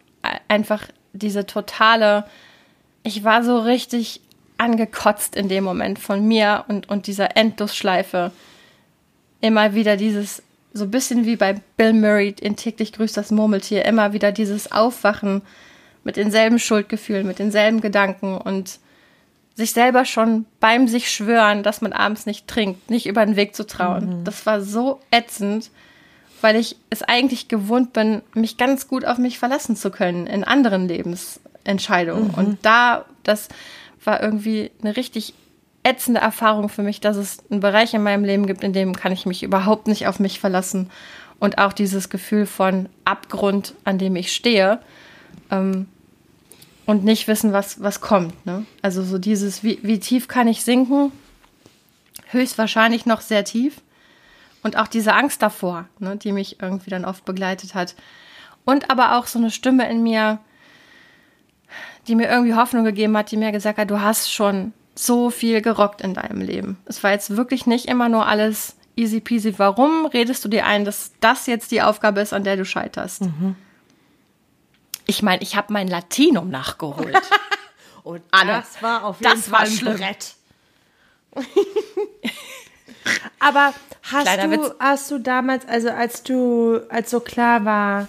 Einfach 0.49 0.85
diese 1.13 1.47
totale, 1.47 2.25
ich 3.03 3.25
war 3.25 3.45
so 3.45 3.59
richtig 3.59 4.21
angekotzt 4.63 5.35
in 5.35 5.49
dem 5.49 5.65
Moment 5.65 5.99
von 5.99 6.27
mir 6.27 6.65
und, 6.69 6.89
und 6.89 7.09
dieser 7.09 7.37
Endlosschleife. 7.37 8.31
Immer 9.41 9.75
wieder 9.75 9.97
dieses, 9.97 10.43
so 10.73 10.85
ein 10.85 10.91
bisschen 10.91 11.27
wie 11.27 11.35
bei 11.35 11.61
Bill 11.77 11.93
Murray 11.93 12.35
in 12.41 12.55
täglich 12.55 12.93
grüßt 12.93 13.17
das 13.17 13.33
Murmeltier, 13.33 13.85
immer 13.85 14.13
wieder 14.13 14.31
dieses 14.31 14.71
Aufwachen 14.71 15.43
mit 16.05 16.17
denselben 16.17 16.61
Schuldgefühlen, 16.61 17.27
mit 17.27 17.41
denselben 17.41 17.81
Gedanken 17.81 18.37
und 18.39 18.79
sich 19.55 19.73
selber 19.73 20.05
schon 20.05 20.47
beim 20.61 20.87
sich 20.87 21.11
schwören, 21.11 21.63
dass 21.63 21.83
man 21.83 21.93
abends 21.93 22.25
nicht 22.25 22.47
trinkt, 22.47 22.89
nicht 22.89 23.07
über 23.07 23.27
den 23.27 23.37
Weg 23.37 23.55
zu 23.55 23.67
trauen. 23.67 24.25
Das 24.25 24.47
war 24.47 24.63
so 24.63 25.01
ätzend, 25.11 25.71
weil 26.41 26.57
ich 26.57 26.77
es 26.89 27.03
eigentlich 27.03 27.49
gewohnt 27.49 27.93
bin, 27.93 28.23
mich 28.35 28.57
ganz 28.57 28.89
gut 28.89 29.05
auf 29.05 29.19
mich 29.19 29.39
verlassen 29.39 29.77
zu 29.77 29.91
können 29.91 30.27
in 30.27 30.45
anderen 30.45 30.89
Lebensentscheidungen. 30.89 32.31
Und 32.31 32.59
da, 32.63 33.05
das 33.25 33.49
war 34.05 34.23
irgendwie 34.23 34.71
eine 34.81 34.97
richtig 34.97 35.35
ätzende 35.83 36.21
Erfahrung 36.21 36.69
für 36.69 36.83
mich, 36.83 37.01
dass 37.01 37.17
es 37.17 37.39
einen 37.51 37.61
Bereich 37.61 37.95
in 37.95 38.03
meinem 38.03 38.25
Leben 38.25 38.47
gibt, 38.47 38.63
in 38.63 38.73
dem 38.73 38.95
kann 38.95 39.13
ich 39.13 39.27
mich 39.27 39.43
überhaupt 39.43 39.87
nicht 39.87 40.07
auf 40.07 40.21
mich 40.21 40.41
verlassen. 40.41 40.91
Und 41.39 41.59
auch 41.59 41.73
dieses 41.73 42.09
Gefühl 42.09 42.47
von 42.47 42.89
Abgrund, 43.05 43.75
an 43.85 43.99
dem 43.99 44.15
ich 44.15 44.33
stehe. 44.33 44.79
Ähm, 45.51 45.87
und 46.87 47.05
nicht 47.05 47.29
wissen, 47.29 47.53
was, 47.53 47.83
was 47.83 48.01
kommt. 48.01 48.47
Ne? 48.47 48.65
Also 48.81 49.03
so 49.03 49.19
dieses, 49.19 49.65
wie, 49.65 49.79
wie 49.83 49.99
tief 49.99 50.29
kann 50.29 50.49
ich 50.49 50.63
sinken? 50.63 51.13
Höchstwahrscheinlich 52.31 53.07
noch 53.07 53.21
sehr 53.21 53.45
tief. 53.45 53.81
Und 54.63 54.77
auch 54.77 54.87
diese 54.87 55.15
Angst 55.15 55.43
davor, 55.43 55.89
ne, 55.99 56.17
die 56.17 56.33
mich 56.33 56.63
irgendwie 56.63 56.91
dann 56.91 57.05
oft 57.05 57.25
begleitet 57.25 57.75
hat. 57.75 57.97
Und 58.65 58.91
aber 58.91 59.17
auch 59.17 59.27
so 59.27 59.39
eine 59.39 59.51
Stimme 59.51 59.89
in 59.91 60.03
mir, 60.03 60.39
die 62.09 62.15
mir 62.15 62.29
irgendwie 62.29 62.55
Hoffnung 62.55 62.85
gegeben 62.85 63.17
hat, 63.17 63.31
die 63.31 63.37
mir 63.37 63.53
gesagt 63.53 63.79
hat, 63.79 63.91
du 63.91 64.01
hast 64.01 64.33
schon 64.33 64.73
so 64.95 65.31
viel 65.31 65.63
gerockt 65.63 66.01
in 66.01 66.15
deinem 66.15 66.41
Leben. 66.41 66.77
Es 66.85 67.03
war 67.03 67.13
jetzt 67.13 67.37
wirklich 67.37 67.67
nicht 67.67 67.87
immer 67.87 68.09
nur 68.09 68.27
alles 68.27 68.77
easy 68.97 69.21
peasy. 69.21 69.59
Warum 69.59 70.07
redest 70.07 70.45
du 70.45 70.49
dir 70.49 70.67
ein, 70.67 70.85
dass 70.85 71.13
das 71.21 71.47
jetzt 71.47 71.71
die 71.71 71.83
Aufgabe 71.83 72.21
ist, 72.21 72.33
an 72.33 72.45
der 72.45 72.57
du 72.57 72.65
scheiterst? 72.65 73.23
Ich 75.07 75.23
meine, 75.23 75.43
ich 75.43 75.57
habe 75.57 75.73
mein 75.73 75.89
Latinum 75.89 76.51
nachgeholt. 76.51 77.21
Und 78.03 78.23
Anne, 78.33 78.53
das 78.53 78.83
war 78.83 79.05
auf 79.05 79.21
jeden 79.21 79.33
das 79.33 79.51
war 79.51 79.61
Fall 79.61 79.69
ein 79.69 79.73
schlimm. 79.73 79.97
Brett. 79.97 80.35
Aber 83.39 83.73
hast 84.03 84.23
Kleiner 84.23 84.57
du, 84.57 84.63
Witz. 84.63 84.75
hast 84.79 85.11
du 85.11 85.19
damals, 85.19 85.67
also 85.67 85.91
als 85.91 86.23
du, 86.23 86.81
als 86.89 87.11
so 87.11 87.21
klar 87.21 87.65
war, 87.65 88.09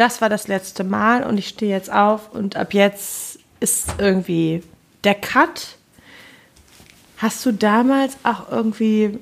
das 0.00 0.22
war 0.22 0.30
das 0.30 0.48
letzte 0.48 0.82
Mal 0.82 1.24
und 1.24 1.36
ich 1.36 1.48
stehe 1.48 1.70
jetzt 1.70 1.92
auf 1.92 2.32
und 2.32 2.56
ab 2.56 2.72
jetzt 2.72 3.38
ist 3.60 3.96
irgendwie 3.98 4.62
der 5.04 5.14
Cut. 5.14 5.76
Hast 7.18 7.44
du 7.44 7.52
damals 7.52 8.16
auch 8.22 8.50
irgendwie 8.50 9.18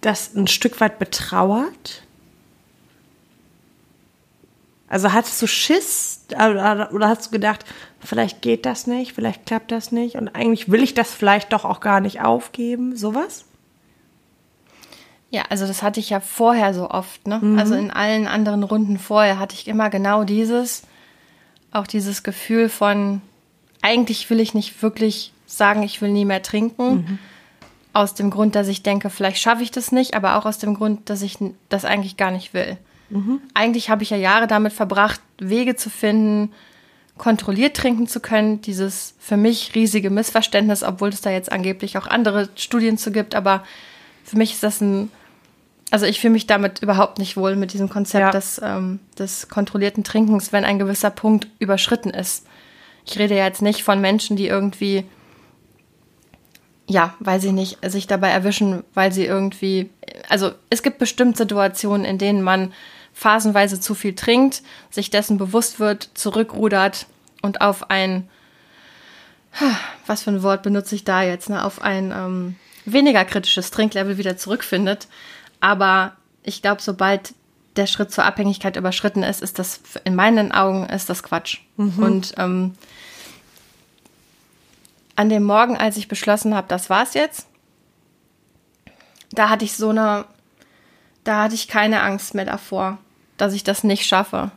das 0.00 0.36
ein 0.36 0.46
Stück 0.46 0.80
weit 0.80 1.00
betrauert? 1.00 2.04
Also 4.86 5.12
hattest 5.12 5.42
du 5.42 5.48
Schiss 5.48 6.20
oder, 6.32 6.90
hast 7.02 7.26
du 7.26 7.30
gedacht, 7.30 7.64
vielleicht 7.98 8.42
geht 8.42 8.64
das 8.64 8.86
nicht, 8.86 9.14
vielleicht 9.14 9.44
klappt 9.44 9.72
das 9.72 9.90
nicht 9.90 10.14
und 10.14 10.28
eigentlich 10.28 10.70
will 10.70 10.84
ich 10.84 10.94
das 10.94 11.12
vielleicht 11.12 11.52
doch 11.52 11.64
auch 11.64 11.80
gar 11.80 12.00
nicht 12.00 12.20
aufgeben, 12.20 12.96
sowas? 12.96 13.44
Ja, 15.30 15.44
also 15.48 15.66
das 15.66 15.82
hatte 15.82 16.00
ich 16.00 16.10
ja 16.10 16.20
vorher 16.20 16.74
so 16.74 16.90
oft, 16.90 17.26
ne? 17.26 17.38
Mhm. 17.40 17.58
Also 17.58 17.74
in 17.74 17.90
allen 17.90 18.26
anderen 18.26 18.64
Runden 18.64 18.98
vorher 18.98 19.38
hatte 19.38 19.54
ich 19.54 19.68
immer 19.68 19.88
genau 19.88 20.24
dieses, 20.24 20.82
auch 21.70 21.86
dieses 21.86 22.22
Gefühl 22.22 22.68
von, 22.68 23.22
eigentlich 23.80 24.28
will 24.28 24.40
ich 24.40 24.54
nicht 24.54 24.82
wirklich 24.82 25.32
sagen, 25.46 25.82
ich 25.82 26.02
will 26.02 26.10
nie 26.10 26.24
mehr 26.24 26.42
trinken. 26.42 26.94
Mhm. 26.94 27.18
Aus 27.92 28.14
dem 28.14 28.30
Grund, 28.30 28.54
dass 28.54 28.68
ich 28.68 28.82
denke, 28.82 29.10
vielleicht 29.10 29.38
schaffe 29.38 29.62
ich 29.62 29.70
das 29.70 29.90
nicht, 29.90 30.14
aber 30.14 30.36
auch 30.36 30.46
aus 30.46 30.58
dem 30.58 30.74
Grund, 30.74 31.10
dass 31.10 31.22
ich 31.22 31.38
das 31.68 31.84
eigentlich 31.84 32.16
gar 32.16 32.30
nicht 32.30 32.54
will. 32.54 32.76
Mhm. 33.08 33.40
Eigentlich 33.54 33.90
habe 33.90 34.02
ich 34.02 34.10
ja 34.10 34.16
Jahre 34.16 34.46
damit 34.46 34.72
verbracht, 34.72 35.20
Wege 35.38 35.74
zu 35.74 35.90
finden, 35.90 36.52
kontrolliert 37.18 37.76
trinken 37.76 38.06
zu 38.06 38.20
können. 38.20 38.62
Dieses 38.62 39.14
für 39.18 39.36
mich 39.36 39.74
riesige 39.74 40.10
Missverständnis, 40.10 40.82
obwohl 40.82 41.08
es 41.10 41.20
da 41.20 41.30
jetzt 41.30 41.50
angeblich 41.50 41.98
auch 41.98 42.06
andere 42.06 42.48
Studien 42.56 42.96
zu 42.96 43.10
gibt, 43.10 43.34
aber 43.34 43.64
für 44.24 44.36
mich 44.36 44.52
ist 44.52 44.62
das 44.62 44.80
ein 44.80 45.10
also 45.90 46.06
ich 46.06 46.20
fühle 46.20 46.32
mich 46.32 46.46
damit 46.46 46.82
überhaupt 46.82 47.18
nicht 47.18 47.36
wohl 47.36 47.56
mit 47.56 47.72
diesem 47.72 47.88
Konzept 47.88 48.20
ja. 48.20 48.30
des, 48.30 48.60
ähm, 48.62 49.00
des 49.18 49.48
kontrollierten 49.48 50.04
Trinkens, 50.04 50.52
wenn 50.52 50.64
ein 50.64 50.78
gewisser 50.78 51.10
Punkt 51.10 51.48
überschritten 51.58 52.10
ist. 52.10 52.46
Ich 53.04 53.18
rede 53.18 53.36
ja 53.36 53.44
jetzt 53.44 53.62
nicht 53.62 53.82
von 53.82 54.00
Menschen, 54.00 54.36
die 54.36 54.46
irgendwie, 54.46 55.04
ja, 56.86 57.14
weil 57.18 57.40
sie 57.40 57.52
nicht 57.52 57.78
sich 57.90 58.06
dabei 58.06 58.28
erwischen, 58.28 58.84
weil 58.94 59.12
sie 59.12 59.24
irgendwie, 59.24 59.90
also 60.28 60.52
es 60.70 60.82
gibt 60.82 60.98
bestimmt 60.98 61.36
Situationen, 61.36 62.04
in 62.04 62.18
denen 62.18 62.42
man 62.42 62.72
phasenweise 63.12 63.80
zu 63.80 63.94
viel 63.94 64.14
trinkt, 64.14 64.62
sich 64.90 65.10
dessen 65.10 65.38
bewusst 65.38 65.80
wird, 65.80 66.10
zurückrudert 66.14 67.06
und 67.42 67.60
auf 67.60 67.90
ein, 67.90 68.28
was 70.06 70.22
für 70.22 70.30
ein 70.30 70.42
Wort 70.42 70.62
benutze 70.62 70.94
ich 70.94 71.04
da 71.04 71.22
jetzt, 71.22 71.50
ne, 71.50 71.64
auf 71.64 71.82
ein 71.82 72.12
ähm, 72.16 72.56
weniger 72.84 73.24
kritisches 73.24 73.70
Trinklevel 73.70 74.18
wieder 74.18 74.36
zurückfindet. 74.36 75.08
Aber 75.60 76.12
ich 76.42 76.62
glaube, 76.62 76.82
sobald 76.82 77.34
der 77.76 77.86
Schritt 77.86 78.12
zur 78.12 78.24
Abhängigkeit 78.24 78.76
überschritten 78.76 79.22
ist, 79.22 79.42
ist 79.42 79.58
das 79.58 79.80
in 80.04 80.14
meinen 80.14 80.52
Augen 80.52 80.86
ist 80.86 81.08
das 81.08 81.22
Quatsch. 81.22 81.58
Mhm. 81.76 82.02
Und 82.02 82.34
ähm, 82.36 82.74
an 85.16 85.28
dem 85.28 85.44
Morgen, 85.44 85.76
als 85.76 85.96
ich 85.96 86.08
beschlossen 86.08 86.54
habe, 86.54 86.66
das 86.68 86.90
war's 86.90 87.14
jetzt, 87.14 87.46
da 89.32 89.48
hatte 89.48 89.64
ich 89.64 89.76
so 89.76 89.90
eine, 89.90 90.24
da 91.24 91.44
hatte 91.44 91.54
ich 91.54 91.68
keine 91.68 92.02
Angst 92.02 92.34
mehr 92.34 92.46
davor, 92.46 92.98
dass 93.36 93.52
ich 93.52 93.62
das 93.62 93.84
nicht 93.84 94.06
schaffe. 94.06 94.50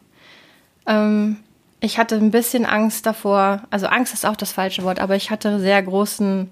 Ähm, 0.88 1.38
ich 1.80 1.98
hatte 1.98 2.16
ein 2.16 2.32
bisschen 2.32 2.66
Angst 2.66 3.06
davor, 3.06 3.64
also 3.70 3.88
Angst 3.88 4.14
ist 4.14 4.26
auch 4.26 4.38
das 4.38 4.54
falsche 4.54 4.84
Wort, 4.84 5.00
aber 5.00 5.16
ich 5.16 5.30
hatte 5.30 5.60
sehr 5.60 5.84
großen 5.84 6.50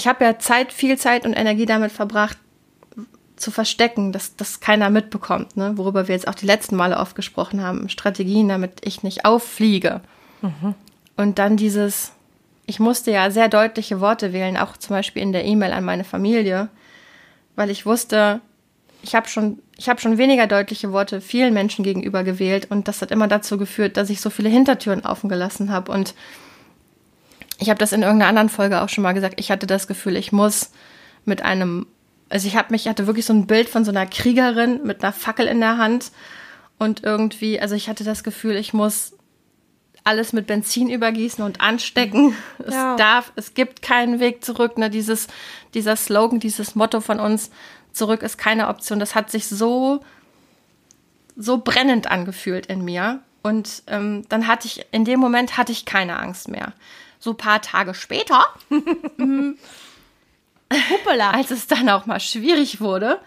ich 0.00 0.06
habe 0.06 0.24
ja 0.24 0.38
Zeit, 0.38 0.72
viel 0.72 0.96
Zeit 0.96 1.26
und 1.26 1.34
Energie 1.34 1.66
damit 1.66 1.92
verbracht, 1.92 2.38
zu 3.36 3.50
verstecken, 3.50 4.12
dass 4.12 4.34
das 4.34 4.60
keiner 4.60 4.88
mitbekommt, 4.88 5.58
ne? 5.58 5.72
worüber 5.76 6.08
wir 6.08 6.14
jetzt 6.14 6.26
auch 6.26 6.34
die 6.34 6.46
letzten 6.46 6.74
Male 6.74 6.96
oft 6.96 7.14
gesprochen 7.14 7.62
haben. 7.62 7.90
Strategien, 7.90 8.48
damit 8.48 8.80
ich 8.82 9.02
nicht 9.02 9.26
auffliege. 9.26 10.00
Mhm. 10.40 10.74
Und 11.18 11.38
dann 11.38 11.58
dieses, 11.58 12.12
ich 12.64 12.80
musste 12.80 13.10
ja 13.10 13.30
sehr 13.30 13.50
deutliche 13.50 14.00
Worte 14.00 14.32
wählen, 14.32 14.56
auch 14.56 14.78
zum 14.78 14.96
Beispiel 14.96 15.22
in 15.22 15.32
der 15.32 15.44
E-Mail 15.44 15.72
an 15.72 15.84
meine 15.84 16.04
Familie, 16.04 16.70
weil 17.54 17.68
ich 17.68 17.84
wusste, 17.84 18.40
ich 19.02 19.14
habe 19.14 19.28
schon, 19.28 19.58
ich 19.76 19.90
habe 19.90 20.00
schon 20.00 20.16
weniger 20.16 20.46
deutliche 20.46 20.92
Worte 20.92 21.20
vielen 21.20 21.52
Menschen 21.52 21.84
gegenüber 21.84 22.24
gewählt 22.24 22.70
und 22.70 22.88
das 22.88 23.02
hat 23.02 23.10
immer 23.10 23.28
dazu 23.28 23.58
geführt, 23.58 23.98
dass 23.98 24.08
ich 24.08 24.22
so 24.22 24.30
viele 24.30 24.48
Hintertüren 24.48 25.04
offen 25.04 25.28
gelassen 25.28 25.70
habe 25.70 25.92
und 25.92 26.14
ich 27.60 27.68
habe 27.68 27.78
das 27.78 27.92
in 27.92 28.02
irgendeiner 28.02 28.28
anderen 28.28 28.48
Folge 28.48 28.80
auch 28.80 28.88
schon 28.88 29.02
mal 29.02 29.12
gesagt, 29.12 29.38
ich 29.38 29.50
hatte 29.50 29.66
das 29.66 29.86
Gefühl, 29.86 30.16
ich 30.16 30.32
muss 30.32 30.70
mit 31.24 31.42
einem, 31.42 31.86
also 32.30 32.48
ich 32.48 32.56
habe 32.56 32.68
mich, 32.70 32.82
ich 32.82 32.88
hatte 32.88 33.06
wirklich 33.06 33.26
so 33.26 33.34
ein 33.34 33.46
Bild 33.46 33.68
von 33.68 33.84
so 33.84 33.90
einer 33.90 34.06
Kriegerin 34.06 34.80
mit 34.84 35.02
einer 35.04 35.12
Fackel 35.12 35.46
in 35.46 35.60
der 35.60 35.76
Hand 35.76 36.10
und 36.78 37.04
irgendwie, 37.04 37.60
also 37.60 37.74
ich 37.74 37.88
hatte 37.88 38.02
das 38.02 38.24
Gefühl, 38.24 38.56
ich 38.56 38.72
muss 38.72 39.12
alles 40.02 40.32
mit 40.32 40.46
Benzin 40.46 40.88
übergießen 40.88 41.44
und 41.44 41.60
anstecken. 41.60 42.34
Es 42.66 42.72
ja. 42.72 42.96
darf, 42.96 43.32
es 43.36 43.52
gibt 43.52 43.82
keinen 43.82 44.18
Weg 44.18 44.42
zurück. 44.42 44.78
Ne? 44.78 44.88
Dieses, 44.88 45.26
dieser 45.74 45.94
Slogan, 45.96 46.40
dieses 46.40 46.74
Motto 46.74 47.02
von 47.02 47.20
uns, 47.20 47.50
zurück 47.92 48.22
ist 48.22 48.38
keine 48.38 48.68
Option. 48.68 48.98
Das 48.98 49.14
hat 49.14 49.30
sich 49.30 49.46
so, 49.46 50.00
so 51.36 51.58
brennend 51.58 52.10
angefühlt 52.10 52.66
in 52.66 52.82
mir. 52.82 53.20
Und 53.42 53.82
ähm, 53.88 54.24
dann 54.30 54.46
hatte 54.46 54.66
ich, 54.66 54.86
in 54.90 55.04
dem 55.04 55.20
Moment 55.20 55.58
hatte 55.58 55.72
ich 55.72 55.84
keine 55.84 56.18
Angst 56.18 56.48
mehr 56.48 56.72
so 57.20 57.30
ein 57.30 57.36
paar 57.36 57.62
Tage 57.62 57.94
später, 57.94 58.44
als 61.32 61.50
es 61.52 61.68
dann 61.68 61.88
auch 61.88 62.06
mal 62.06 62.18
schwierig 62.18 62.80
wurde. 62.80 63.20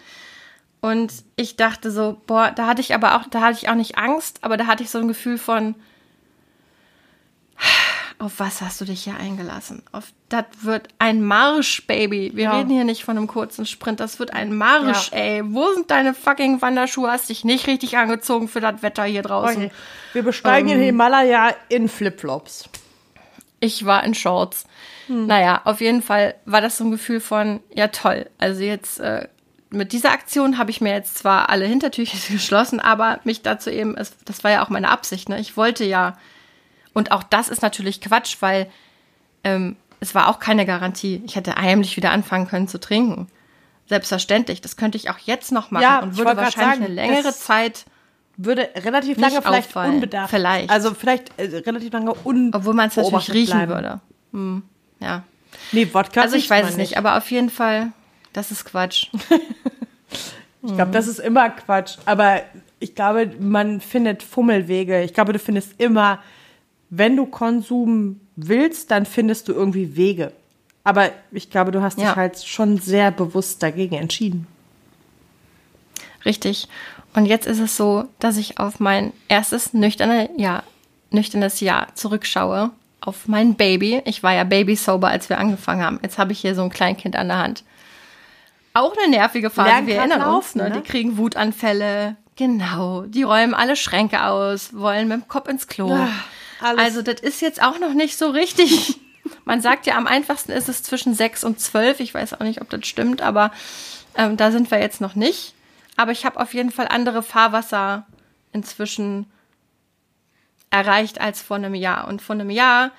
Und 0.81 1.13
ich 1.38 1.55
dachte 1.55 1.91
so, 1.91 2.21
boah, 2.27 2.51
da 2.51 2.67
hatte 2.67 2.81
ich 2.81 2.93
aber 2.93 3.15
auch, 3.15 3.23
da 3.29 3.39
hatte 3.39 3.57
ich 3.62 3.69
auch 3.69 3.75
nicht 3.75 3.97
Angst, 3.97 4.39
aber 4.41 4.57
da 4.57 4.67
hatte 4.67 4.83
ich 4.83 4.89
so 4.89 5.00
ein 5.00 5.07
Gefühl 5.07 5.38
von, 5.38 5.75
auf 8.19 8.33
was 8.38 8.62
hast 8.62 8.81
du 8.81 8.85
dich 8.85 9.05
hier 9.05 9.15
eingelassen? 9.15 9.83
Auf 9.93 10.12
das 10.27 10.45
wird 10.62 10.89
ein 11.00 11.23
Marsch, 11.23 11.88
Baby. 11.88 12.31
Wir 12.33 12.45
ja. 12.45 12.57
reden 12.57 12.71
hier 12.71 12.83
nicht 12.83 13.05
von 13.05 13.15
einem 13.15 13.27
kurzen 13.27 13.65
Sprint, 13.65 14.01
das 14.01 14.19
wird 14.19 14.33
ein 14.33 14.53
Marsch, 14.53 15.12
ja. 15.12 15.19
ey. 15.19 15.41
Wo 15.45 15.71
sind 15.71 15.89
deine 15.89 16.13
fucking 16.13 16.62
Wanderschuhe? 16.62 17.09
Hast 17.09 17.29
dich 17.29 17.45
nicht 17.45 17.67
richtig 17.67 17.97
angezogen 17.97 18.50
für 18.50 18.59
das 18.59 18.81
Wetter 18.81 19.05
hier 19.05 19.21
draußen. 19.21 19.67
Okay. 19.67 19.71
Wir 20.12 20.23
besteigen 20.23 20.67
ähm, 20.67 20.79
den 20.79 20.83
Himalaya 20.83 21.55
in 21.69 21.88
Flipflops. 21.88 22.67
Ich 23.63 23.86
war 23.86 24.03
in 24.03 24.13
Shorts. 24.13 24.65
Hm. 25.08 25.25
Naja, 25.25 25.62
auf 25.63 25.79
jeden 25.79 26.01
Fall 26.01 26.36
war 26.43 26.60
das 26.60 26.77
so 26.77 26.84
ein 26.84 26.91
Gefühl 26.91 27.22
von, 27.22 27.62
ja 27.74 27.88
toll. 27.88 28.29
Also 28.38 28.62
jetzt 28.62 29.00
äh, 29.00 29.29
mit 29.70 29.93
dieser 29.93 30.12
Aktion 30.12 30.58
habe 30.58 30.70
ich 30.70 30.82
mir 30.82 30.91
jetzt 30.91 31.17
zwar 31.17 31.50
alle 31.50 31.65
Hintertücher 31.65 32.17
geschlossen, 32.29 32.82
aber 32.82 33.22
mich 33.24 33.41
dazu 33.41 33.70
eben, 33.70 33.96
es, 33.96 34.17
das 34.25 34.43
war 34.43 34.51
ja 34.51 34.65
auch 34.65 34.70
meine 34.70 34.89
Absicht, 34.89 35.29
ne? 35.29 35.39
Ich 35.39 35.55
wollte 35.55 35.86
ja, 35.86 36.17
und 36.91 37.13
auch 37.13 37.24
das 37.24 37.48
ist 37.48 37.62
natürlich 37.62 38.01
Quatsch, 38.01 38.38
weil 38.41 38.70
ähm, 39.46 39.77
es 40.01 40.13
war 40.13 40.27
auch 40.27 40.39
keine 40.39 40.65
Garantie. 40.65 41.24
Ich 41.25 41.38
hätte 41.38 41.55
heimlich 41.55 41.96
wieder 41.96 42.12
anfangen 42.12 42.50
können 42.50 42.67
zu 42.67 42.82
trinken. 42.82 43.29
Selbstverständlich, 43.88 44.60
das 44.60 44.75
könnte 44.75 44.98
ich 44.98 45.10
auch 45.10 45.20
jetzt 45.20 45.53
noch 45.53 45.72
machen 45.72 45.84
ja, 45.84 46.00
und 46.00 46.17
würde 46.17 46.36
wahrscheinlich 46.36 46.79
sagen, 46.79 46.84
eine 46.84 46.93
längere 46.93 47.34
Zeit 47.34 47.86
würde 48.37 48.69
relativ 48.75 49.17
lange 49.17 49.41
vielleicht 49.41 49.69
auffallen. 49.69 49.95
unbedacht. 49.95 50.29
Vielleicht. 50.29 50.69
Also 50.69 50.93
vielleicht 50.93 51.31
äh, 51.37 51.57
relativ 51.57 51.93
lange 51.93 52.13
unbedacht. 52.13 52.61
Obwohl 52.61 52.73
man 52.73 52.89
es 52.89 52.95
natürlich 52.95 53.33
riechen 53.33 53.57
bleiben. 53.57 53.71
würde. 53.71 53.99
Hm. 54.31 54.63
Ja. 54.99 55.23
Nee, 55.71 55.87
Wodka 55.91 56.21
Also 56.21 56.35
ich 56.35 56.49
weiß 56.49 56.69
es 56.69 56.77
nicht, 56.77 56.97
aber 56.97 57.17
auf 57.17 57.29
jeden 57.29 57.49
Fall, 57.49 57.91
das 58.33 58.51
ist 58.51 58.65
Quatsch. 58.65 59.07
ich 60.63 60.75
glaube, 60.75 60.91
das 60.91 61.07
ist 61.07 61.19
immer 61.19 61.49
Quatsch. 61.49 61.97
Aber 62.05 62.41
ich 62.79 62.95
glaube, 62.95 63.31
man 63.39 63.81
findet 63.81 64.23
Fummelwege. 64.23 65.03
Ich 65.03 65.13
glaube, 65.13 65.33
du 65.33 65.39
findest 65.39 65.79
immer, 65.79 66.19
wenn 66.89 67.15
du 67.15 67.25
Konsum 67.25 68.19
willst, 68.35 68.91
dann 68.91 69.05
findest 69.05 69.47
du 69.47 69.53
irgendwie 69.53 69.95
Wege. 69.95 70.31
Aber 70.83 71.11
ich 71.31 71.49
glaube, 71.49 71.71
du 71.71 71.81
hast 71.81 71.97
ja. 71.97 72.07
dich 72.07 72.15
halt 72.15 72.43
schon 72.43 72.77
sehr 72.77 73.11
bewusst 73.11 73.63
dagegen 73.63 73.95
entschieden. 73.95 74.47
Richtig. 76.25 76.67
Und 77.13 77.25
jetzt 77.25 77.46
ist 77.46 77.60
es 77.60 77.77
so, 77.77 78.05
dass 78.20 78.38
ich 78.38 78.60
auf 78.60 78.79
mein 78.79 79.13
erstes 79.27 79.74
nüchterne 79.74 80.29
Jahr, 80.38 80.63
nüchternes 81.12 81.60
Jahr 81.60 81.88
zurückschaue, 81.96 82.72
auf 83.01 83.27
mein 83.27 83.55
Baby. 83.55 84.01
Ich 84.05 84.24
war 84.24 84.34
ja 84.34 84.43
Baby 84.43 84.75
sober, 84.75 85.10
als 85.10 85.29
wir 85.29 85.38
angefangen 85.38 85.84
haben. 85.84 86.00
Jetzt 86.01 86.17
habe 86.17 86.32
ich 86.32 86.39
hier 86.39 86.55
so 86.55 86.63
ein 86.63 86.70
Kleinkind 86.70 87.15
an 87.15 87.27
der 87.27 87.38
Hand. 87.38 87.63
Auch 88.74 88.96
eine 88.98 89.10
nervige 89.10 89.50
Phase. 89.50 89.70
Lernen 89.70 89.88
wir 89.88 89.96
erinnern 89.98 90.22
laufen, 90.22 90.36
uns, 90.36 90.55
ne? 90.55 90.70
ne? 90.70 90.82
Die 90.82 90.89
kriegen 90.89 91.17
Wutanfälle. 91.17 92.15
Genau. 92.36 93.01
Die 93.03 93.24
räumen 93.24 93.53
alle 93.53 93.75
Schränke 93.75 94.24
aus, 94.25 94.74
wollen 94.74 95.08
mit 95.08 95.17
dem 95.22 95.27
Kopf 95.27 95.48
ins 95.48 95.67
Klo. 95.67 95.93
Ach, 95.93 96.77
also 96.77 97.03
das 97.03 97.22
ist 97.22 97.41
jetzt 97.41 97.62
auch 97.62 97.79
noch 97.79 97.93
nicht 97.93 98.17
so 98.17 98.29
richtig. 98.29 99.00
Man 99.46 99.62
sagt 99.62 99.86
ja, 99.86 99.96
am 99.96 100.08
einfachsten 100.08 100.51
ist 100.51 100.70
es 100.70 100.84
zwischen 100.84 101.13
sechs 101.13 101.43
und 101.43 101.60
zwölf. 101.60 102.00
Ich 102.00 102.13
weiß 102.13 102.34
auch 102.34 102.39
nicht, 102.39 102.62
ob 102.62 102.70
das 102.70 102.88
stimmt, 102.88 103.22
aber 103.22 103.51
ähm, 104.15 104.38
da 104.38 104.51
sind 104.51 104.72
wir 104.72 104.79
jetzt 104.79 105.01
noch 105.01 105.15
nicht. 105.15 105.52
Aber 105.95 106.12
ich 106.12 106.25
habe 106.25 106.39
auf 106.39 106.53
jeden 106.53 106.71
Fall 106.71 106.88
andere 106.88 107.23
Fahrwasser 107.23 108.05
inzwischen 108.51 109.31
erreicht 110.69 111.21
als 111.21 111.41
vor 111.41 111.57
einem 111.57 111.75
Jahr. 111.75 112.07
Und 112.07 112.21
vor 112.21 112.33
einem 112.33 112.50
Jahr, 112.50 112.91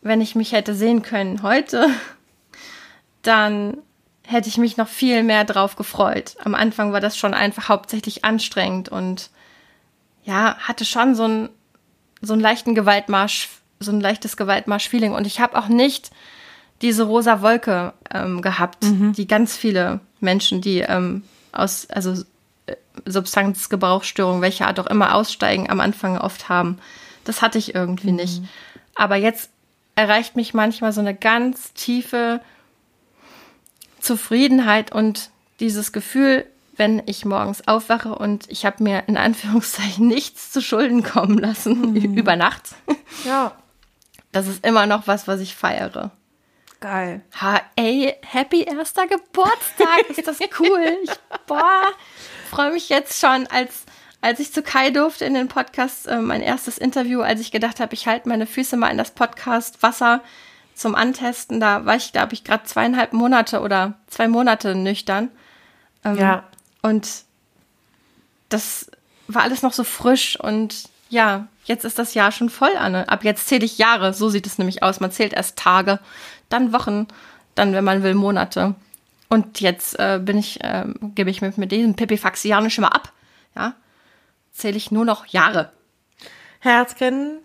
wenn 0.00 0.20
ich 0.20 0.34
mich 0.34 0.52
hätte 0.52 0.74
sehen 0.74 1.02
können 1.02 1.42
heute, 1.42 1.88
dann 3.22 3.78
hätte 4.22 4.48
ich 4.48 4.58
mich 4.58 4.76
noch 4.76 4.88
viel 4.88 5.22
mehr 5.22 5.44
drauf 5.44 5.76
gefreut. 5.76 6.36
Am 6.44 6.54
Anfang 6.54 6.92
war 6.92 7.00
das 7.00 7.16
schon 7.16 7.34
einfach 7.34 7.68
hauptsächlich 7.68 8.24
anstrengend 8.24 8.88
und 8.88 9.30
ja, 10.24 10.56
hatte 10.58 10.84
schon 10.84 11.14
so 11.14 11.28
ein 11.28 11.48
so 12.20 12.32
einen 12.32 12.42
leichten 12.42 12.74
Gewaltmarsch, 12.74 13.48
so 13.80 13.92
ein 13.92 14.00
leichtes 14.00 14.36
Gewaltmarsch-Feeling. 14.36 15.12
Und 15.12 15.26
ich 15.26 15.40
habe 15.40 15.56
auch 15.58 15.68
nicht 15.68 16.10
diese 16.82 17.04
rosa 17.04 17.42
Wolke 17.42 17.94
ähm, 18.12 18.42
gehabt, 18.42 18.84
mhm. 18.84 19.12
die 19.12 19.26
ganz 19.26 19.56
viele 19.56 20.00
Menschen, 20.20 20.60
die 20.60 20.80
ähm, 20.80 21.22
aus, 21.58 21.88
also 21.90 22.22
äh, 22.66 22.76
Substanzgebrauchsstörungen, 23.04 24.42
welche 24.42 24.66
Art 24.66 24.80
auch 24.80 24.86
immer, 24.86 25.14
aussteigen, 25.14 25.70
am 25.70 25.80
Anfang 25.80 26.18
oft 26.18 26.48
haben. 26.48 26.78
Das 27.24 27.42
hatte 27.42 27.58
ich 27.58 27.74
irgendwie 27.74 28.10
mhm. 28.10 28.16
nicht. 28.16 28.42
Aber 28.94 29.16
jetzt 29.16 29.50
erreicht 29.94 30.36
mich 30.36 30.54
manchmal 30.54 30.92
so 30.92 31.00
eine 31.00 31.14
ganz 31.14 31.72
tiefe 31.72 32.40
Zufriedenheit 34.00 34.92
und 34.92 35.30
dieses 35.58 35.92
Gefühl, 35.92 36.46
wenn 36.76 37.02
ich 37.06 37.24
morgens 37.24 37.66
aufwache 37.66 38.14
und 38.14 38.50
ich 38.50 38.66
habe 38.66 38.82
mir 38.82 39.04
in 39.06 39.16
Anführungszeichen 39.16 40.06
nichts 40.08 40.52
zu 40.52 40.60
Schulden 40.62 41.02
kommen 41.02 41.38
lassen 41.38 41.92
mhm. 41.92 42.16
über 42.16 42.36
Nacht. 42.36 42.74
Ja. 43.24 43.52
Das 44.32 44.46
ist 44.46 44.64
immer 44.66 44.86
noch 44.86 45.06
was, 45.06 45.26
was 45.26 45.40
ich 45.40 45.56
feiere. 45.56 46.10
Geil. 46.80 47.22
Ha, 47.40 47.60
ey, 47.76 48.14
happy 48.22 48.62
erster 48.62 49.06
Geburtstag. 49.06 50.10
Ist 50.10 50.26
das 50.26 50.38
cool? 50.60 50.98
Ich, 51.02 51.10
boah, 51.46 51.82
freue 52.50 52.72
mich 52.72 52.88
jetzt 52.88 53.20
schon, 53.20 53.46
als, 53.46 53.84
als 54.20 54.40
ich 54.40 54.52
zu 54.52 54.62
Kai 54.62 54.90
durfte 54.90 55.24
in 55.24 55.34
den 55.34 55.48
Podcast, 55.48 56.06
äh, 56.06 56.20
mein 56.20 56.42
erstes 56.42 56.78
Interview, 56.78 57.22
als 57.22 57.40
ich 57.40 57.50
gedacht 57.50 57.80
habe, 57.80 57.94
ich 57.94 58.06
halte 58.06 58.28
meine 58.28 58.46
Füße 58.46 58.76
mal 58.76 58.90
in 58.90 58.98
das 58.98 59.10
Podcast 59.10 59.82
Wasser 59.82 60.22
zum 60.74 60.94
Antesten. 60.94 61.60
Da 61.60 61.86
war 61.86 61.96
ich, 61.96 62.12
glaube 62.12 62.34
ich, 62.34 62.44
gerade 62.44 62.64
zweieinhalb 62.64 63.12
Monate 63.12 63.60
oder 63.60 63.94
zwei 64.06 64.28
Monate 64.28 64.74
nüchtern. 64.74 65.30
Ähm, 66.04 66.18
ja. 66.18 66.44
Und 66.82 67.24
das 68.48 68.90
war 69.28 69.42
alles 69.42 69.62
noch 69.62 69.72
so 69.72 69.82
frisch 69.82 70.38
und 70.38 70.88
ja, 71.08 71.46
jetzt 71.64 71.84
ist 71.84 71.98
das 71.98 72.14
Jahr 72.14 72.32
schon 72.32 72.50
voll, 72.50 72.76
Anne. 72.76 73.08
Ab 73.08 73.24
jetzt 73.24 73.48
zähle 73.48 73.64
ich 73.64 73.78
Jahre, 73.78 74.12
so 74.12 74.28
sieht 74.28 74.46
es 74.46 74.58
nämlich 74.58 74.82
aus. 74.82 75.00
Man 75.00 75.12
zählt 75.12 75.32
erst 75.32 75.56
Tage, 75.56 76.00
dann 76.48 76.72
Wochen, 76.72 77.06
dann, 77.54 77.72
wenn 77.72 77.84
man 77.84 78.02
will, 78.02 78.14
Monate. 78.14 78.74
Und 79.28 79.60
jetzt 79.60 79.98
äh, 79.98 80.20
bin 80.22 80.38
ich, 80.38 80.62
äh, 80.62 80.84
gebe 81.14 81.30
ich 81.30 81.42
mir 81.42 81.52
mit 81.56 81.72
diesem 81.72 81.94
Pipifaxianischen 81.94 82.82
mal 82.82 82.88
ab. 82.88 83.12
Ja, 83.54 83.74
zähle 84.52 84.76
ich 84.76 84.90
nur 84.90 85.04
noch 85.04 85.26
Jahre. 85.26 85.72
Herzchen, 86.60 87.38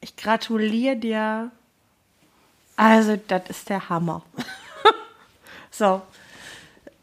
ich 0.00 0.16
gratuliere 0.16 0.96
dir. 0.96 1.50
Also, 2.76 3.16
das 3.28 3.42
ist 3.48 3.68
der 3.68 3.88
Hammer. 3.88 4.22
so, 5.70 6.02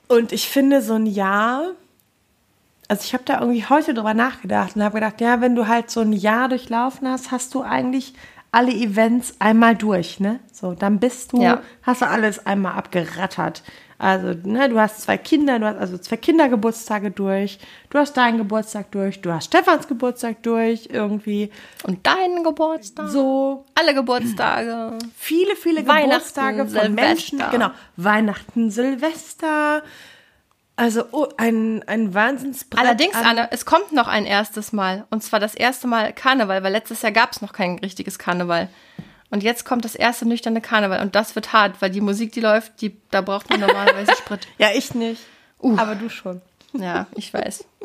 und 0.08 0.32
ich 0.32 0.50
finde 0.50 0.82
so 0.82 0.96
ein 0.96 1.06
Jahr, 1.06 1.72
also 2.88 3.04
ich 3.04 3.14
habe 3.14 3.24
da 3.24 3.40
irgendwie 3.40 3.64
heute 3.64 3.94
drüber 3.94 4.16
nachgedacht 4.16 4.76
und 4.76 4.84
habe 4.84 4.96
gedacht, 4.96 5.22
ja, 5.22 5.40
wenn 5.40 5.56
du 5.56 5.68
halt 5.68 5.92
so 5.92 6.02
ein 6.02 6.14
Jahr 6.14 6.50
durchlaufen 6.50 7.08
hast, 7.08 7.32
hast 7.32 7.54
du 7.54 7.62
eigentlich 7.62 8.16
alle 8.52 8.72
Events 8.72 9.36
einmal 9.40 9.76
durch, 9.76 10.20
ne? 10.20 10.40
So, 10.52 10.74
dann 10.74 11.00
bist 11.00 11.34
du, 11.34 11.42
ja. 11.42 11.62
hast 11.84 12.02
du 12.02 12.08
alles 12.08 12.46
einmal 12.46 12.74
abgerattert. 12.74 13.64
Also, 14.02 14.34
ne, 14.48 14.70
du 14.70 14.80
hast 14.80 15.02
zwei 15.02 15.18
Kinder, 15.18 15.60
du 15.60 15.66
hast 15.66 15.78
also 15.78 15.98
zwei 15.98 16.16
Kindergeburtstage 16.16 17.12
durch, 17.12 17.60
du 17.90 18.00
hast 18.00 18.16
deinen 18.16 18.38
Geburtstag 18.38 18.92
durch, 18.92 19.22
du 19.22 19.34
hast 19.34 19.48
Stefans 19.48 19.90
Geburtstag 19.90 20.42
durch, 20.44 20.88
irgendwie. 20.90 21.52
Und 21.84 22.08
deinen 22.08 22.46
Geburtstag. 22.46 23.10
So. 23.10 23.66
Alle 23.76 23.94
Geburtstage. 23.94 24.98
Viele, 25.18 25.58
viele 25.58 25.84
Geburtstage 25.84 26.60
von 26.60 26.70
Silvester. 26.70 26.90
Menschen. 26.90 27.44
Genau. 27.52 27.72
Weihnachten, 27.98 28.72
Silvester. 28.72 29.84
Also 30.80 31.04
oh, 31.12 31.28
ein, 31.36 31.84
ein 31.88 32.14
Wahnsinnsbrett. 32.14 32.80
Allerdings, 32.80 33.14
Anne, 33.14 33.50
es 33.52 33.66
kommt 33.66 33.92
noch 33.92 34.08
ein 34.08 34.26
erstes 34.26 34.72
Mal. 34.72 35.06
Und 35.10 35.22
zwar 35.22 35.42
das 35.42 35.54
erste 35.54 35.88
Mal 35.88 36.14
Karneval, 36.14 36.64
weil 36.64 36.72
letztes 36.72 37.02
Jahr 37.02 37.12
gab 37.12 37.34
es 37.34 37.42
noch 37.42 37.52
kein 37.52 37.80
richtiges 37.80 38.18
Karneval. 38.18 38.70
Und 39.30 39.44
jetzt 39.44 39.66
kommt 39.66 39.84
das 39.84 39.94
erste 39.94 40.26
nüchterne 40.26 40.62
Karneval 40.62 41.02
und 41.02 41.16
das 41.16 41.36
wird 41.36 41.52
hart, 41.52 41.82
weil 41.82 41.90
die 41.90 42.00
Musik, 42.00 42.32
die 42.32 42.40
läuft, 42.40 42.80
die, 42.80 42.96
da 43.12 43.20
braucht 43.20 43.50
man 43.50 43.60
normalerweise 43.60 44.16
Sprit. 44.18 44.48
ja, 44.58 44.70
ich 44.74 44.96
nicht. 44.96 45.22
Uh. 45.62 45.78
Aber 45.78 45.96
du 45.96 46.10
schon. 46.10 46.42
Ja, 46.72 47.08
ich 47.14 47.34
weiß. 47.34 47.66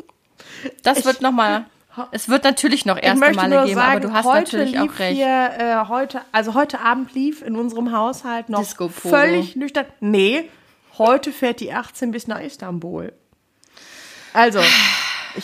Das 0.83 0.99
ich, 0.99 1.05
wird 1.05 1.21
nochmal. 1.21 1.65
Es 2.11 2.29
wird 2.29 2.43
natürlich 2.43 2.85
noch 2.85 2.97
erste 2.97 3.33
Male 3.33 3.65
geben, 3.65 3.75
sagen, 3.75 3.91
aber 3.91 3.99
du 3.99 4.13
hast 4.13 4.25
natürlich 4.25 4.79
auch 4.79 4.99
recht. 4.99 5.15
Hier, 5.15 5.49
äh, 5.57 5.87
heute, 5.87 6.21
also 6.31 6.53
heute 6.53 6.79
Abend 6.79 7.13
lief 7.13 7.41
in 7.41 7.55
unserem 7.55 7.91
Haushalt 7.91 8.49
noch 8.49 8.65
völlig 8.91 9.55
nüchtern. 9.55 9.85
Nee, 10.01 10.49
heute 10.97 11.31
fährt 11.31 11.59
die 11.59 11.73
18 11.73 12.11
bis 12.11 12.27
nach 12.27 12.39
Istanbul. 12.39 13.13
Also, 14.33 14.61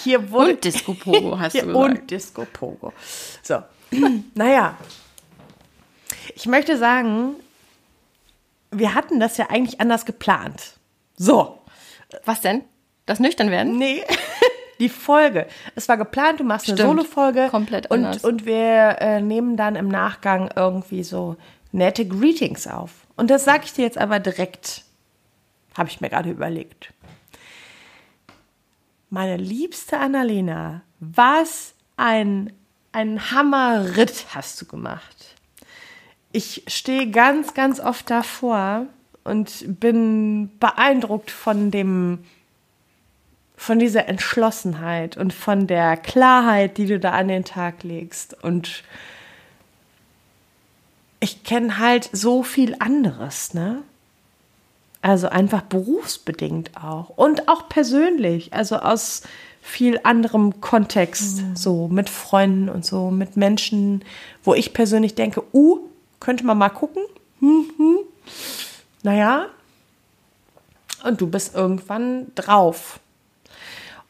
hier 0.03 0.31
wurde. 0.31 0.51
Und 0.51 0.63
Disco 0.63 0.93
Pogo 0.93 1.39
hast 1.39 1.55
du 1.55 1.59
gesagt. 1.59 1.75
Und 1.75 2.11
Disco 2.11 2.45
Pogo. 2.51 2.93
So. 3.41 3.63
naja, 4.35 4.77
ich 6.35 6.45
möchte 6.45 6.77
sagen, 6.77 7.35
wir 8.71 8.93
hatten 8.93 9.19
das 9.19 9.37
ja 9.37 9.49
eigentlich 9.49 9.79
anders 9.81 10.05
geplant. 10.05 10.73
So. 11.17 11.59
Was 12.25 12.41
denn? 12.41 12.63
Das 13.05 13.19
nüchtern 13.19 13.51
werden? 13.51 13.77
Nee. 13.77 14.03
Die 14.79 14.89
Folge. 14.89 15.45
Es 15.75 15.87
war 15.87 15.97
geplant, 15.97 16.39
du 16.39 16.43
machst 16.43 16.65
Stimmt. 16.65 16.79
eine 16.79 16.89
Solo-Folge. 16.89 17.49
Komplett 17.51 17.91
und, 17.91 18.03
anders. 18.03 18.23
Und 18.23 18.45
wir 18.45 18.97
äh, 18.99 19.21
nehmen 19.21 19.55
dann 19.55 19.75
im 19.75 19.87
Nachgang 19.87 20.49
irgendwie 20.55 21.03
so 21.03 21.35
nette 21.71 22.07
Greetings 22.07 22.65
auf. 22.65 22.89
Und 23.15 23.29
das 23.29 23.45
sage 23.45 23.63
ich 23.65 23.73
dir 23.73 23.83
jetzt 23.83 23.99
aber 23.99 24.19
direkt. 24.19 24.83
Habe 25.77 25.89
ich 25.89 26.01
mir 26.01 26.09
gerade 26.09 26.29
überlegt. 26.29 26.93
Meine 29.09 29.37
liebste 29.37 29.97
Annalena, 29.97 30.81
was 30.99 31.73
ein, 31.97 32.53
ein 32.91 33.31
Hammerritt 33.31 34.27
hast 34.33 34.61
du 34.61 34.65
gemacht 34.65 35.35
ich 36.31 36.63
stehe 36.67 37.09
ganz, 37.09 37.53
ganz 37.53 37.79
oft 37.79 38.09
davor 38.09 38.85
und 39.23 39.79
bin 39.79 40.49
beeindruckt 40.59 41.31
von 41.31 41.71
dem, 41.71 42.19
von 43.55 43.79
dieser 43.79 44.07
Entschlossenheit 44.07 45.17
und 45.17 45.33
von 45.33 45.67
der 45.67 45.97
Klarheit, 45.97 46.77
die 46.77 46.85
du 46.85 46.99
da 46.99 47.11
an 47.11 47.27
den 47.27 47.43
Tag 47.43 47.83
legst. 47.83 48.41
Und 48.43 48.83
ich 51.19 51.43
kenne 51.43 51.77
halt 51.77 52.09
so 52.11 52.43
viel 52.43 52.75
anderes, 52.79 53.53
ne? 53.53 53.83
Also 55.01 55.29
einfach 55.29 55.63
berufsbedingt 55.63 56.71
auch 56.77 57.09
und 57.09 57.47
auch 57.47 57.69
persönlich, 57.69 58.53
also 58.53 58.77
aus 58.77 59.23
viel 59.61 59.99
anderem 60.03 60.61
Kontext, 60.61 61.41
mhm. 61.41 61.55
so 61.55 61.87
mit 61.87 62.09
Freunden 62.09 62.69
und 62.69 62.85
so, 62.85 63.11
mit 63.11 63.37
Menschen, 63.37 64.03
wo 64.43 64.53
ich 64.53 64.73
persönlich 64.73 65.15
denke, 65.15 65.43
uh, 65.53 65.79
könnte 66.19 66.45
man 66.45 66.57
mal 66.57 66.69
gucken. 66.69 67.03
Hm, 67.39 67.65
hm. 67.77 67.97
Naja, 69.03 69.47
und 71.03 71.21
du 71.21 71.27
bist 71.27 71.55
irgendwann 71.55 72.27
drauf. 72.35 72.99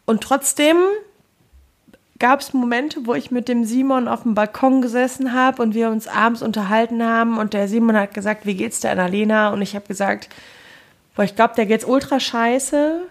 Und 0.05 0.21
trotzdem 0.21 0.77
gab 2.19 2.41
es 2.41 2.53
Momente, 2.53 3.05
wo 3.05 3.13
ich 3.13 3.31
mit 3.31 3.47
dem 3.47 3.65
Simon 3.65 4.07
auf 4.07 4.23
dem 4.23 4.35
Balkon 4.35 4.81
gesessen 4.81 5.33
habe 5.33 5.61
und 5.61 5.73
wir 5.73 5.89
uns 5.89 6.07
abends 6.07 6.41
unterhalten 6.41 7.03
haben 7.03 7.37
und 7.37 7.53
der 7.53 7.67
Simon 7.67 7.97
hat 7.97 8.13
gesagt, 8.13 8.45
wie 8.45 8.55
geht's 8.55 8.79
der 8.79 8.91
Annalena? 8.91 9.49
Und 9.51 9.61
ich 9.61 9.75
habe 9.75 9.87
gesagt, 9.87 10.29
boah, 11.15 11.23
ich 11.23 11.35
glaube, 11.35 11.55
der 11.55 11.65
geht's 11.65 11.85
ultra 11.85 12.19
scheiße. 12.19 13.07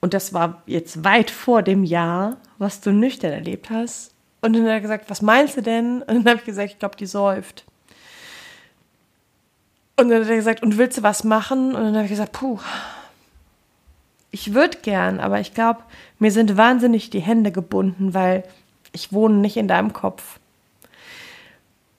Und 0.00 0.14
das 0.14 0.32
war 0.32 0.62
jetzt 0.66 1.04
weit 1.04 1.30
vor 1.30 1.62
dem 1.62 1.84
Jahr, 1.84 2.38
was 2.58 2.80
du 2.80 2.90
nüchtern 2.90 3.32
erlebt 3.32 3.70
hast. 3.70 4.14
Und 4.40 4.54
dann 4.54 4.62
hat 4.62 4.70
er 4.70 4.80
gesagt, 4.80 5.10
was 5.10 5.20
meinst 5.20 5.56
du 5.56 5.62
denn? 5.62 6.02
Und 6.02 6.08
dann 6.08 6.26
habe 6.26 6.36
ich 6.36 6.44
gesagt, 6.44 6.72
ich 6.72 6.78
glaube, 6.78 6.96
die 6.96 7.06
säuft. 7.06 7.64
Und 9.96 10.08
dann 10.08 10.22
hat 10.22 10.30
er 10.30 10.36
gesagt, 10.36 10.62
und 10.62 10.78
willst 10.78 10.96
du 10.96 11.02
was 11.02 11.24
machen? 11.24 11.74
Und 11.74 11.82
dann 11.82 11.94
habe 11.94 12.04
ich 12.04 12.10
gesagt, 12.10 12.32
puh, 12.32 12.58
ich 14.30 14.54
würde 14.54 14.78
gern, 14.78 15.20
aber 15.20 15.40
ich 15.40 15.52
glaube, 15.52 15.82
mir 16.18 16.30
sind 16.30 16.56
wahnsinnig 16.56 17.10
die 17.10 17.20
Hände 17.20 17.52
gebunden, 17.52 18.14
weil 18.14 18.44
ich 18.92 19.12
wohne 19.12 19.36
nicht 19.36 19.56
in 19.56 19.68
deinem 19.68 19.92
Kopf. 19.92 20.38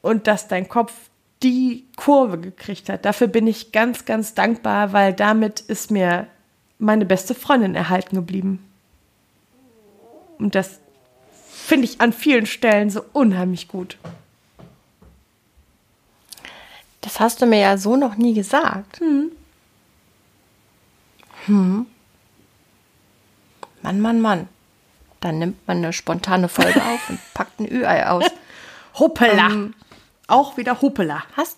Und 0.02 0.26
dass 0.26 0.48
dein 0.48 0.68
Kopf 0.68 0.94
die 1.43 1.86
Kurve 1.95 2.39
gekriegt 2.39 2.89
hat, 2.89 3.06
dafür 3.06 3.27
bin 3.27 3.47
ich 3.47 3.71
ganz, 3.71 4.06
ganz 4.06 4.34
dankbar, 4.34 4.93
weil 4.93 5.13
damit 5.13 5.60
ist 5.60 5.91
mir 5.91 6.27
meine 6.77 7.06
beste 7.06 7.36
Freundin 7.36 7.75
erhalten 7.75 8.15
geblieben. 8.15 8.67
Und 10.38 10.56
das 10.56 10.80
finde 11.49 11.86
ich 11.86 12.01
an 12.01 12.13
vielen 12.13 12.45
Stellen 12.45 12.89
so 12.89 13.04
unheimlich 13.13 13.67
gut. 13.67 13.97
Das 17.01 17.19
hast 17.19 17.41
du 17.41 17.45
mir 17.45 17.60
ja 17.60 17.77
so 17.77 17.95
noch 17.95 18.15
nie 18.15 18.34
gesagt. 18.34 18.99
Hm. 18.99 19.32
Hm. 21.45 21.86
Mann, 23.82 23.99
Mann, 23.99 24.21
Mann. 24.21 24.47
Dann 25.19 25.39
nimmt 25.39 25.67
man 25.67 25.77
eine 25.77 25.93
spontane 25.93 26.47
Folge 26.47 26.82
auf 26.93 27.10
und 27.10 27.19
packt 27.34 27.60
ein 27.60 27.71
Ü-Ei 27.71 28.08
aus. 28.08 28.25
Hoppela. 28.95 29.47
Ähm, 29.47 29.73
Auch 30.32 30.58
wieder 30.58 30.82
Hoppela. 30.82 31.24
Hast. 31.36 31.58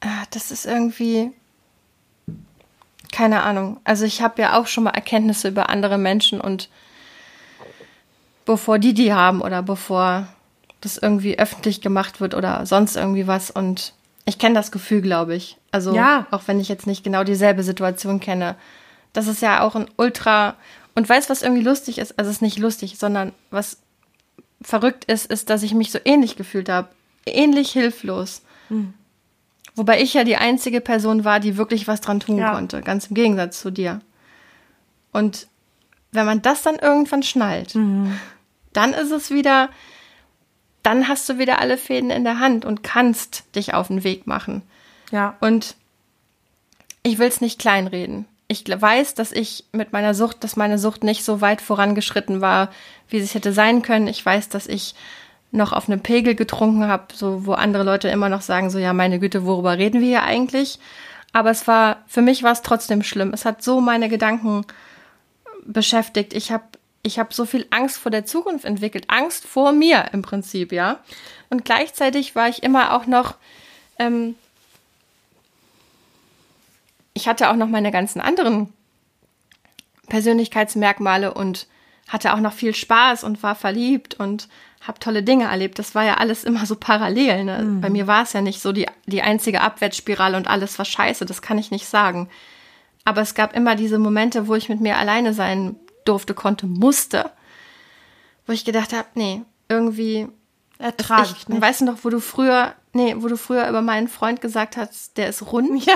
Ah, 0.00 0.24
das 0.30 0.50
ist 0.50 0.64
irgendwie 0.66 1.32
keine 3.10 3.42
Ahnung. 3.42 3.80
Also 3.84 4.04
ich 4.04 4.22
habe 4.22 4.42
ja 4.42 4.58
auch 4.58 4.66
schon 4.66 4.84
mal 4.84 4.90
Erkenntnisse 4.90 5.48
über 5.48 5.70
andere 5.70 5.98
Menschen 5.98 6.40
und 6.40 6.68
bevor 8.44 8.78
die 8.80 8.92
die 8.92 9.12
haben 9.14 9.40
oder 9.40 9.62
bevor 9.62 10.26
das 10.80 10.98
irgendwie 10.98 11.38
öffentlich 11.38 11.80
gemacht 11.80 12.20
wird 12.20 12.34
oder 12.34 12.66
sonst 12.66 12.96
irgendwie 12.96 13.26
was 13.28 13.50
und 13.52 13.94
ich 14.26 14.38
kenne 14.38 14.54
das 14.56 14.72
Gefühl, 14.72 15.00
glaube 15.00 15.34
ich. 15.36 15.56
Also 15.70 15.94
Ja. 15.94 16.26
auch 16.32 16.42
wenn 16.46 16.58
ich 16.60 16.68
jetzt 16.68 16.86
nicht 16.88 17.04
genau 17.04 17.22
dieselbe 17.24 17.62
Situation 17.62 18.18
kenne. 18.20 18.56
Das 19.12 19.28
ist 19.28 19.42
ja 19.42 19.62
auch 19.62 19.76
ein 19.76 19.86
Ultra 19.96 20.56
und 20.96 21.08
weißt 21.08 21.30
was 21.30 21.42
irgendwie 21.42 21.62
lustig 21.62 21.98
ist, 21.98 22.18
also 22.18 22.30
es 22.30 22.38
ist 22.38 22.42
nicht 22.42 22.58
lustig, 22.58 22.98
sondern 22.98 23.32
was 23.50 23.78
verrückt 24.64 25.04
ist, 25.04 25.26
ist, 25.26 25.50
dass 25.50 25.62
ich 25.62 25.74
mich 25.74 25.92
so 25.92 25.98
ähnlich 26.04 26.36
gefühlt 26.36 26.68
habe, 26.68 26.88
ähnlich 27.26 27.70
hilflos. 27.72 28.42
Wobei 29.76 30.00
ich 30.00 30.14
ja 30.14 30.24
die 30.24 30.36
einzige 30.36 30.80
Person 30.80 31.24
war, 31.24 31.38
die 31.40 31.56
wirklich 31.56 31.86
was 31.86 32.00
dran 32.00 32.20
tun 32.20 32.38
Ja. 32.38 32.52
konnte, 32.54 32.80
ganz 32.80 33.06
im 33.08 33.14
Gegensatz 33.14 33.60
zu 33.60 33.70
dir. 33.70 34.00
Und 35.12 35.46
wenn 36.12 36.26
man 36.26 36.42
das 36.42 36.62
dann 36.62 36.76
irgendwann 36.76 37.22
schnallt, 37.22 37.74
dann 38.72 38.92
ist 38.94 39.10
es 39.10 39.30
wieder, 39.30 39.68
dann 40.82 41.08
hast 41.08 41.28
du 41.28 41.38
wieder 41.38 41.60
alle 41.60 41.76
Fäden 41.76 42.10
in 42.10 42.24
der 42.24 42.40
Hand 42.40 42.64
und 42.64 42.82
kannst 42.82 43.44
dich 43.54 43.74
auf 43.74 43.88
den 43.88 44.02
Weg 44.04 44.26
machen. 44.26 44.62
Ja. 45.10 45.36
Und 45.40 45.76
ich 47.02 47.18
will 47.18 47.28
es 47.28 47.40
nicht 47.40 47.58
kleinreden. 47.60 48.26
Ich 48.54 48.80
weiß, 48.80 49.14
dass 49.14 49.32
ich 49.32 49.64
mit 49.72 49.92
meiner 49.92 50.14
Sucht, 50.14 50.44
dass 50.44 50.54
meine 50.54 50.78
Sucht 50.78 51.02
nicht 51.02 51.24
so 51.24 51.40
weit 51.40 51.60
vorangeschritten 51.60 52.40
war, 52.40 52.70
wie 53.08 53.18
sie 53.18 53.24
es 53.24 53.34
hätte 53.34 53.52
sein 53.52 53.82
können. 53.82 54.06
Ich 54.06 54.24
weiß, 54.24 54.48
dass 54.48 54.68
ich 54.68 54.94
noch 55.50 55.72
auf 55.72 55.88
einem 55.88 56.00
Pegel 56.00 56.36
getrunken 56.36 56.86
habe, 56.86 57.14
so 57.14 57.46
wo 57.46 57.52
andere 57.52 57.82
Leute 57.82 58.08
immer 58.08 58.28
noch 58.28 58.42
sagen, 58.42 58.70
so 58.70 58.78
ja, 58.78 58.92
meine 58.92 59.18
Güte, 59.18 59.44
worüber 59.44 59.76
reden 59.76 60.00
wir 60.00 60.06
hier 60.06 60.22
eigentlich? 60.22 60.78
Aber 61.32 61.50
es 61.50 61.66
war, 61.66 62.04
für 62.06 62.22
mich 62.22 62.44
war 62.44 62.52
es 62.52 62.62
trotzdem 62.62 63.02
schlimm. 63.02 63.32
Es 63.34 63.44
hat 63.44 63.60
so 63.60 63.80
meine 63.80 64.08
Gedanken 64.08 64.64
beschäftigt. 65.64 66.32
Ich 66.32 66.52
habe 66.52 66.64
ich 67.02 67.18
hab 67.18 67.34
so 67.34 67.44
viel 67.44 67.66
Angst 67.70 67.98
vor 67.98 68.10
der 68.10 68.24
Zukunft 68.24 68.64
entwickelt. 68.64 69.06
Angst 69.08 69.44
vor 69.44 69.72
mir 69.72 70.06
im 70.12 70.22
Prinzip, 70.22 70.70
ja. 70.72 71.00
Und 71.50 71.64
gleichzeitig 71.64 72.36
war 72.36 72.48
ich 72.48 72.62
immer 72.62 72.94
auch 72.94 73.06
noch, 73.06 73.34
ähm, 73.98 74.36
ich 77.14 77.28
hatte 77.28 77.50
auch 77.50 77.56
noch 77.56 77.68
meine 77.68 77.92
ganzen 77.92 78.20
anderen 78.20 78.72
Persönlichkeitsmerkmale 80.08 81.32
und 81.32 81.66
hatte 82.08 82.34
auch 82.34 82.40
noch 82.40 82.52
viel 82.52 82.74
Spaß 82.74 83.24
und 83.24 83.42
war 83.42 83.54
verliebt 83.54 84.14
und 84.14 84.48
habe 84.86 84.98
tolle 84.98 85.22
Dinge 85.22 85.44
erlebt. 85.44 85.78
Das 85.78 85.94
war 85.94 86.04
ja 86.04 86.16
alles 86.16 86.44
immer 86.44 86.66
so 86.66 86.76
parallel. 86.76 87.44
Ne? 87.44 87.78
Bei 87.80 87.88
mir 87.88 88.06
war 88.06 88.24
es 88.24 88.34
ja 88.34 88.42
nicht 88.42 88.60
so 88.60 88.72
die, 88.72 88.86
die 89.06 89.22
einzige 89.22 89.62
Abwärtsspirale 89.62 90.36
und 90.36 90.46
alles 90.46 90.78
war 90.78 90.84
scheiße. 90.84 91.24
Das 91.24 91.40
kann 91.40 91.56
ich 91.56 91.70
nicht 91.70 91.86
sagen. 91.86 92.28
Aber 93.06 93.22
es 93.22 93.34
gab 93.34 93.56
immer 93.56 93.76
diese 93.76 93.98
Momente, 93.98 94.46
wo 94.46 94.54
ich 94.54 94.68
mit 94.68 94.80
mir 94.80 94.98
alleine 94.98 95.32
sein 95.32 95.76
durfte, 96.04 96.34
konnte, 96.34 96.66
musste. 96.66 97.30
Wo 98.46 98.52
ich 98.52 98.66
gedacht 98.66 98.92
habe, 98.92 99.08
nee, 99.14 99.42
irgendwie 99.70 100.28
Ertrage 100.78 101.28
ich, 101.30 101.36
ich, 101.38 101.48
nicht. 101.48 101.62
weißt 101.62 101.80
du 101.82 101.84
noch, 101.86 101.98
wo 102.02 102.10
du 102.10 102.20
früher, 102.20 102.74
nee, 102.92 103.14
wo 103.18 103.28
du 103.28 103.36
früher 103.36 103.68
über 103.68 103.80
meinen 103.80 104.08
Freund 104.08 104.40
gesagt 104.42 104.76
hast, 104.76 105.16
der 105.16 105.28
ist 105.28 105.50
rund? 105.52 105.86
Ja. 105.86 105.94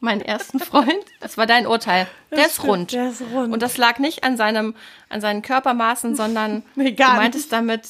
Meinen 0.00 0.20
ersten 0.20 0.58
Freund? 0.60 0.92
Das 1.20 1.38
war 1.38 1.46
dein 1.46 1.66
Urteil. 1.66 2.06
Der 2.30 2.38
Das 2.38 2.46
ist 2.48 2.52
stimmt, 2.56 2.68
rund. 2.68 2.92
der 2.92 3.08
ist 3.08 3.22
rund. 3.32 3.52
Und 3.52 3.62
das 3.62 3.78
lag 3.78 3.98
nicht 3.98 4.24
an 4.24 4.36
seinem, 4.36 4.74
an 5.08 5.20
seinen 5.20 5.42
Körpermaßen, 5.42 6.14
sondern 6.14 6.62
Nee, 6.74 6.92
du 6.92 7.02
meintest 7.02 7.44
nicht. 7.46 7.52
damit, 7.52 7.88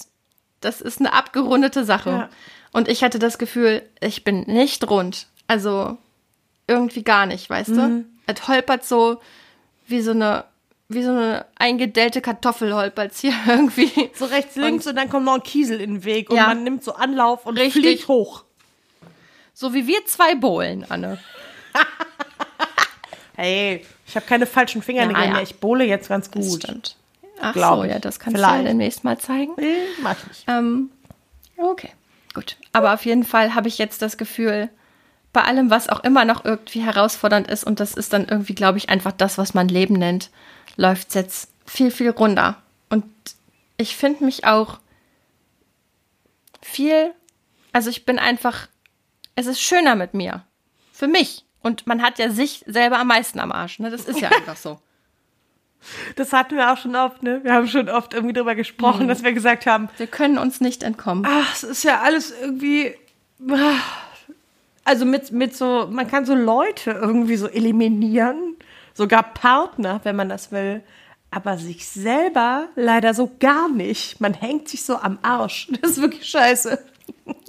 das 0.61 0.81
ist 0.81 1.01
eine 1.01 1.13
abgerundete 1.13 1.85
Sache. 1.85 2.11
Ja. 2.11 2.29
Und 2.73 2.89
ich 2.89 3.03
hatte 3.03 3.19
das 3.19 3.39
Gefühl, 3.39 3.83
ich 4.01 4.23
bin 4.25 4.43
nicht 4.43 4.89
rund. 4.89 5.27
Also 5.49 5.97
irgendwie 6.69 7.03
gar 7.03 7.27
nicht, 7.27 7.49
weißt 7.51 7.71
Mhm. 7.71 7.77
du? 7.77 8.05
Es 8.33 8.47
holpert 8.49 8.85
so 8.85 9.21
wie 9.89 10.01
so 10.01 10.11
eine, 10.13 10.45
wie 10.89 11.03
so 11.03 11.11
eine 11.11 11.47
eingedellte 11.57 12.21
Kartoffel 12.21 12.73
holpert's 12.75 13.21
hier 13.21 13.33
irgendwie. 13.49 14.11
So 14.15 14.27
rechts, 14.27 14.55
links 14.57 14.87
und, 14.87 14.95
dann 14.97 15.09
kommt 15.11 15.25
noch 15.25 15.35
ein 15.35 15.43
Kiesel 15.43 15.81
in 15.81 15.95
den 15.95 16.05
Weg 16.05 16.31
und 16.31 16.37
Ja. 16.37 16.47
man 16.49 16.63
nimmt 16.65 16.85
so 16.85 16.95
Anlauf 16.95 17.47
und 17.47 17.59
Richtig. 17.59 17.83
fliegt 17.83 18.09
hoch. 18.09 18.45
So 19.55 19.73
wie 19.75 19.87
wir 19.87 20.05
zwei 20.07 20.35
Bohlen, 20.35 20.85
Anne. 20.89 21.19
Hey, 23.39 23.85
ich 24.07 24.17
habe 24.17 24.25
keine 24.25 24.47
falschen 24.47 24.81
Fingernägel 24.83 25.21
Ja, 25.23 25.29
ja. 25.29 25.35
mehr. 25.35 25.43
Ich 25.43 25.57
bohle 25.61 25.85
jetzt 25.85 26.09
ganz 26.09 26.31
Das 26.31 26.49
gut. 26.49 26.63
stimmt. 26.63 26.97
Ach 27.39 27.53
Glaub 27.53 27.79
so, 27.81 27.85
ich. 27.85 27.91
ja, 27.91 27.99
das 27.99 28.19
kannst 28.19 28.39
du 28.39 28.43
Vielleicht. 28.43 28.63
ja 28.65 28.69
demnächst 28.71 29.05
mal 29.05 29.19
zeigen. 29.19 29.53
Nee, 29.59 29.77
mach 30.01 30.17
ich. 30.31 30.45
Ähm, 30.49 30.91
okay, 31.59 31.91
gut. 32.33 32.57
Aber 32.73 32.95
auf 32.95 33.05
jeden 33.05 33.25
Fall 33.25 33.55
habe 33.55 33.69
ich 33.69 33.77
jetzt 33.77 34.01
das 34.01 34.17
Gefühl, 34.17 34.71
bei 35.35 35.43
allem, 35.43 35.69
was 35.69 35.91
auch 35.91 36.03
immer 36.03 36.25
noch 36.25 36.47
irgendwie 36.47 36.81
herausfordernd 36.81 37.47
ist, 37.49 37.65
und 37.65 37.79
das 37.79 37.93
ist 37.93 38.15
dann 38.15 38.27
irgendwie, 38.27 38.55
glaube 38.55 38.79
ich, 38.79 38.89
einfach 38.89 39.13
das, 39.13 39.37
was 39.37 39.53
man 39.53 39.69
Leben 39.69 39.95
nennt, 39.97 40.31
läuft 40.77 41.09
es 41.09 41.15
jetzt 41.15 41.51
viel, 41.67 41.91
viel 41.91 42.09
runder. 42.11 42.57
Und 42.89 43.05
ich 43.77 43.97
finde 43.97 44.25
mich 44.25 44.47
auch 44.47 44.79
viel, 46.63 47.13
also 47.73 47.91
ich 47.91 48.07
bin 48.07 48.19
einfach, 48.19 48.69
es 49.35 49.45
ist 49.47 49.61
schöner 49.61 49.95
mit 49.95 50.15
mir. 50.15 50.43
Für 50.91 51.07
mich. 51.07 51.45
Und 51.67 51.87
man 51.87 52.01
hat 52.03 52.19
ja 52.21 52.31
sich 52.31 52.63
selber 52.67 52.99
am 53.01 53.09
meisten 53.09 53.41
am 53.41 53.51
Arsch. 53.51 53.81
Ne? 53.81 53.91
Das 53.91 54.05
ist 54.05 54.21
ja 54.21 54.29
einfach 54.29 54.57
so. 54.57 54.79
Das 56.17 56.33
hatten 56.33 56.57
wir 56.57 56.73
auch 56.73 56.77
schon 56.79 56.95
oft, 56.97 57.23
ne? 57.23 57.41
Wir 57.45 57.53
haben 57.55 57.67
schon 57.69 57.89
oft 57.89 58.15
irgendwie 58.15 58.33
drüber 58.33 58.55
gesprochen, 58.55 59.05
Mhm. 59.05 59.09
dass 59.09 59.23
wir 59.25 59.33
gesagt 59.33 59.67
haben, 59.67 59.89
Wir 59.99 60.07
können 60.07 60.39
uns 60.39 60.61
nicht 60.61 60.83
entkommen. 60.83 61.25
ach, 61.29 61.53
es 61.55 61.65
ist 61.65 61.83
ja 61.85 62.01
alles 62.03 62.33
irgendwie. 62.41 62.95
ah. 63.51 63.79
Also 64.85 65.05
mit, 65.05 65.33
mit 65.33 65.57
so, 65.57 65.89
man 65.91 66.07
kann 66.09 66.25
so 66.25 66.35
Leute 66.37 66.93
irgendwie 66.93 67.37
so 67.37 67.49
eliminieren, 67.49 68.55
sogar 68.95 69.25
Partner, 69.25 70.01
wenn 70.05 70.15
man 70.15 70.29
das 70.29 70.53
will, 70.53 70.81
aber 71.33 71.59
sich 71.59 71.89
selber 71.89 72.69
leider 72.77 73.13
so 73.13 73.33
gar 73.41 73.69
nicht. 73.69 74.21
Man 74.21 74.33
hängt 74.35 74.69
sich 74.69 74.85
so 74.85 74.97
am 74.97 75.19
Arsch. 75.23 75.69
Das 75.83 75.93
ist 75.93 76.01
wirklich 76.01 76.27
scheiße. 76.29 76.79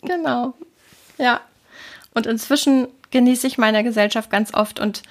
Genau. 0.02 0.56
Ja. 1.20 1.42
Und 2.16 2.26
inzwischen 2.26 2.88
genieße 3.12 3.48
ich 3.48 3.58
meine 3.58 3.84
Gesellschaft 3.84 4.30
ganz 4.30 4.54
oft 4.54 4.80
und 4.80 5.04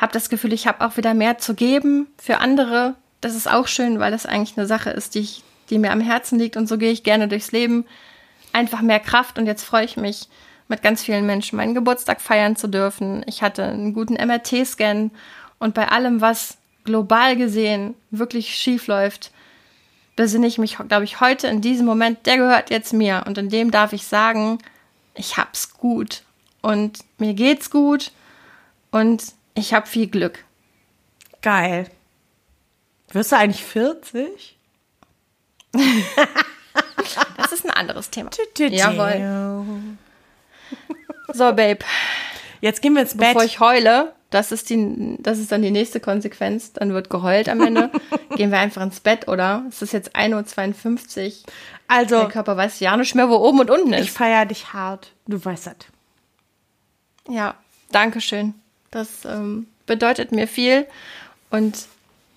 habe 0.00 0.12
das 0.12 0.28
Gefühl, 0.28 0.52
ich 0.52 0.66
habe 0.66 0.84
auch 0.84 0.96
wieder 0.96 1.14
mehr 1.14 1.38
zu 1.38 1.54
geben 1.54 2.08
für 2.18 2.38
andere. 2.38 2.94
Das 3.20 3.34
ist 3.34 3.50
auch 3.50 3.66
schön, 3.66 3.98
weil 3.98 4.10
das 4.10 4.26
eigentlich 4.26 4.56
eine 4.58 4.66
Sache 4.66 4.90
ist, 4.90 5.14
die, 5.14 5.20
ich, 5.20 5.42
die 5.70 5.78
mir 5.78 5.92
am 5.92 6.00
Herzen 6.00 6.38
liegt. 6.38 6.56
Und 6.56 6.68
so 6.68 6.78
gehe 6.78 6.92
ich 6.92 7.02
gerne 7.02 7.28
durchs 7.28 7.52
Leben. 7.52 7.86
Einfach 8.52 8.82
mehr 8.82 9.00
Kraft. 9.00 9.38
Und 9.38 9.46
jetzt 9.46 9.64
freue 9.64 9.84
ich 9.84 9.96
mich, 9.96 10.28
mit 10.68 10.82
ganz 10.82 11.02
vielen 11.02 11.26
Menschen 11.26 11.56
meinen 11.56 11.74
Geburtstag 11.74 12.20
feiern 12.20 12.56
zu 12.56 12.68
dürfen. 12.68 13.24
Ich 13.26 13.42
hatte 13.42 13.64
einen 13.64 13.94
guten 13.94 14.14
MRT-Scan. 14.14 15.10
Und 15.58 15.74
bei 15.74 15.88
allem, 15.88 16.20
was 16.20 16.58
global 16.84 17.36
gesehen 17.36 17.94
wirklich 18.10 18.54
schief 18.54 18.86
läuft, 18.86 19.30
besinne 20.14 20.46
ich 20.46 20.58
mich, 20.58 20.76
glaube 20.88 21.04
ich, 21.04 21.20
heute 21.20 21.46
in 21.46 21.60
diesem 21.60 21.86
Moment, 21.86 22.26
der 22.26 22.36
gehört 22.36 22.70
jetzt 22.70 22.92
mir. 22.92 23.24
Und 23.26 23.38
in 23.38 23.48
dem 23.48 23.70
darf 23.70 23.92
ich 23.92 24.06
sagen, 24.06 24.58
ich 25.14 25.36
hab's 25.36 25.74
gut. 25.74 26.22
Und 26.66 26.98
mir 27.18 27.34
geht's 27.34 27.70
gut. 27.70 28.10
Und 28.90 29.22
ich 29.54 29.72
habe 29.72 29.86
viel 29.86 30.08
Glück. 30.08 30.44
Geil. 31.40 31.88
Wirst 33.12 33.30
du 33.30 33.36
eigentlich 33.36 33.64
40? 33.64 34.58
Das 37.36 37.52
ist 37.52 37.64
ein 37.64 37.70
anderes 37.70 38.10
Thema. 38.10 38.30
Jawohl. 38.58 39.60
So, 41.32 41.44
Babe, 41.52 41.78
Jetzt 42.60 42.82
gehen 42.82 42.94
wir 42.94 43.02
ins 43.02 43.16
Bett. 43.16 43.28
bevor 43.28 43.44
ich 43.44 43.60
heule, 43.60 44.12
das 44.30 44.50
ist, 44.52 44.68
die, 44.70 45.16
das 45.20 45.38
ist 45.38 45.52
dann 45.52 45.62
die 45.62 45.70
nächste 45.70 46.00
Konsequenz, 46.00 46.72
dann 46.72 46.92
wird 46.92 47.08
geheult 47.08 47.48
am 47.48 47.60
Ende. 47.60 47.90
Gehen 48.36 48.50
wir 48.50 48.58
einfach 48.58 48.82
ins 48.82 49.00
Bett, 49.00 49.28
oder? 49.28 49.64
Es 49.68 49.82
ist 49.82 49.92
jetzt 49.92 50.16
1.52 50.16 51.26
Uhr. 51.26 51.32
also, 51.88 52.18
Mein 52.18 52.28
Körper 52.30 52.56
weiß 52.56 52.80
ja 52.80 52.96
nicht 52.96 53.14
mehr, 53.14 53.28
wo 53.28 53.36
oben 53.36 53.60
und 53.60 53.70
unten 53.70 53.92
ich 53.92 54.08
ist. 54.08 54.16
feiere 54.16 54.46
dich 54.46 54.72
hart. 54.72 55.12
Du 55.26 55.42
weißt 55.42 55.68
das. 55.68 55.76
Ja, 57.28 57.54
danke 57.90 58.20
schön. 58.20 58.54
Das 58.90 59.24
ähm, 59.24 59.66
bedeutet 59.86 60.32
mir 60.32 60.48
viel. 60.48 60.86
Und 61.50 61.86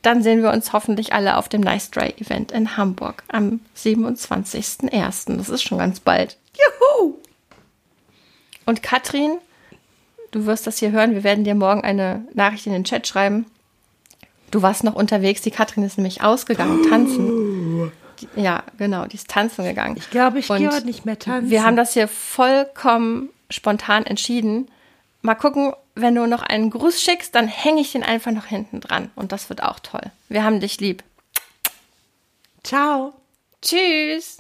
dann 0.02 0.24
sehen 0.24 0.42
wir 0.42 0.52
uns 0.52 0.72
hoffentlich 0.72 1.14
alle 1.14 1.38
auf 1.38 1.50
dem 1.50 1.62
Nice 1.62 1.92
Dry 1.92 2.14
Event 2.18 2.52
in 2.52 2.78
Hamburg 2.78 3.24
am 3.28 3.60
27.01. 3.78 5.38
Das 5.38 5.50
ist 5.50 5.64
schon 5.64 5.78
ganz 5.78 6.00
bald. 6.00 6.38
Juhu! 6.54 7.16
Und 8.66 8.84
Katrin, 8.84 9.38
du 10.32 10.46
wirst 10.46 10.68
das 10.68 10.78
hier 10.78 10.92
hören. 10.92 11.14
Wir 11.14 11.24
werden 11.24 11.44
dir 11.44 11.56
morgen 11.56 11.82
eine 11.82 12.26
Nachricht 12.34 12.66
in 12.66 12.74
den 12.74 12.84
Chat 12.84 13.08
schreiben. 13.08 13.46
Du 14.52 14.62
warst 14.62 14.84
noch 14.84 14.96
unterwegs. 14.96 15.42
Die 15.42 15.52
Katrin 15.52 15.84
ist 15.84 15.98
nämlich 15.98 16.22
ausgegangen, 16.22 16.88
tanzen. 16.90 17.92
Ja, 18.36 18.64
genau, 18.78 19.06
die 19.06 19.16
ist 19.16 19.30
tanzen 19.30 19.66
gegangen. 19.66 19.96
Ich 19.98 20.10
glaube, 20.10 20.40
ich 20.40 20.48
gehe 20.48 20.72
heute 20.72 20.86
nicht 20.86 21.06
mehr 21.06 21.18
tanzen. 21.18 21.50
Wir 21.50 21.64
haben 21.64 21.76
das 21.76 21.94
hier 21.94 22.08
vollkommen 22.08 23.30
spontan 23.50 24.06
entschieden. 24.06 24.70
Mal 25.22 25.36
gucken, 25.36 25.74
wenn 25.96 26.16
du 26.16 26.26
noch 26.28 26.42
einen 26.42 26.70
Gruß 26.70 27.02
schickst, 27.02 27.36
dann 27.36 27.48
hänge 27.48 27.82
ich 27.82 27.92
den 27.92 28.04
einfach 28.04 28.32
noch 28.32 28.46
hinten 28.46 28.80
dran. 28.80 29.12
Und 29.16 29.32
das 29.32 29.50
wird 29.50 29.64
auch 29.64 29.80
toll. 29.80 30.12
Wir 30.30 30.44
haben 30.44 30.60
dich 30.60 30.80
lieb. 30.80 31.04
Ciao. 32.64 33.14
Tschüss. 33.62 34.38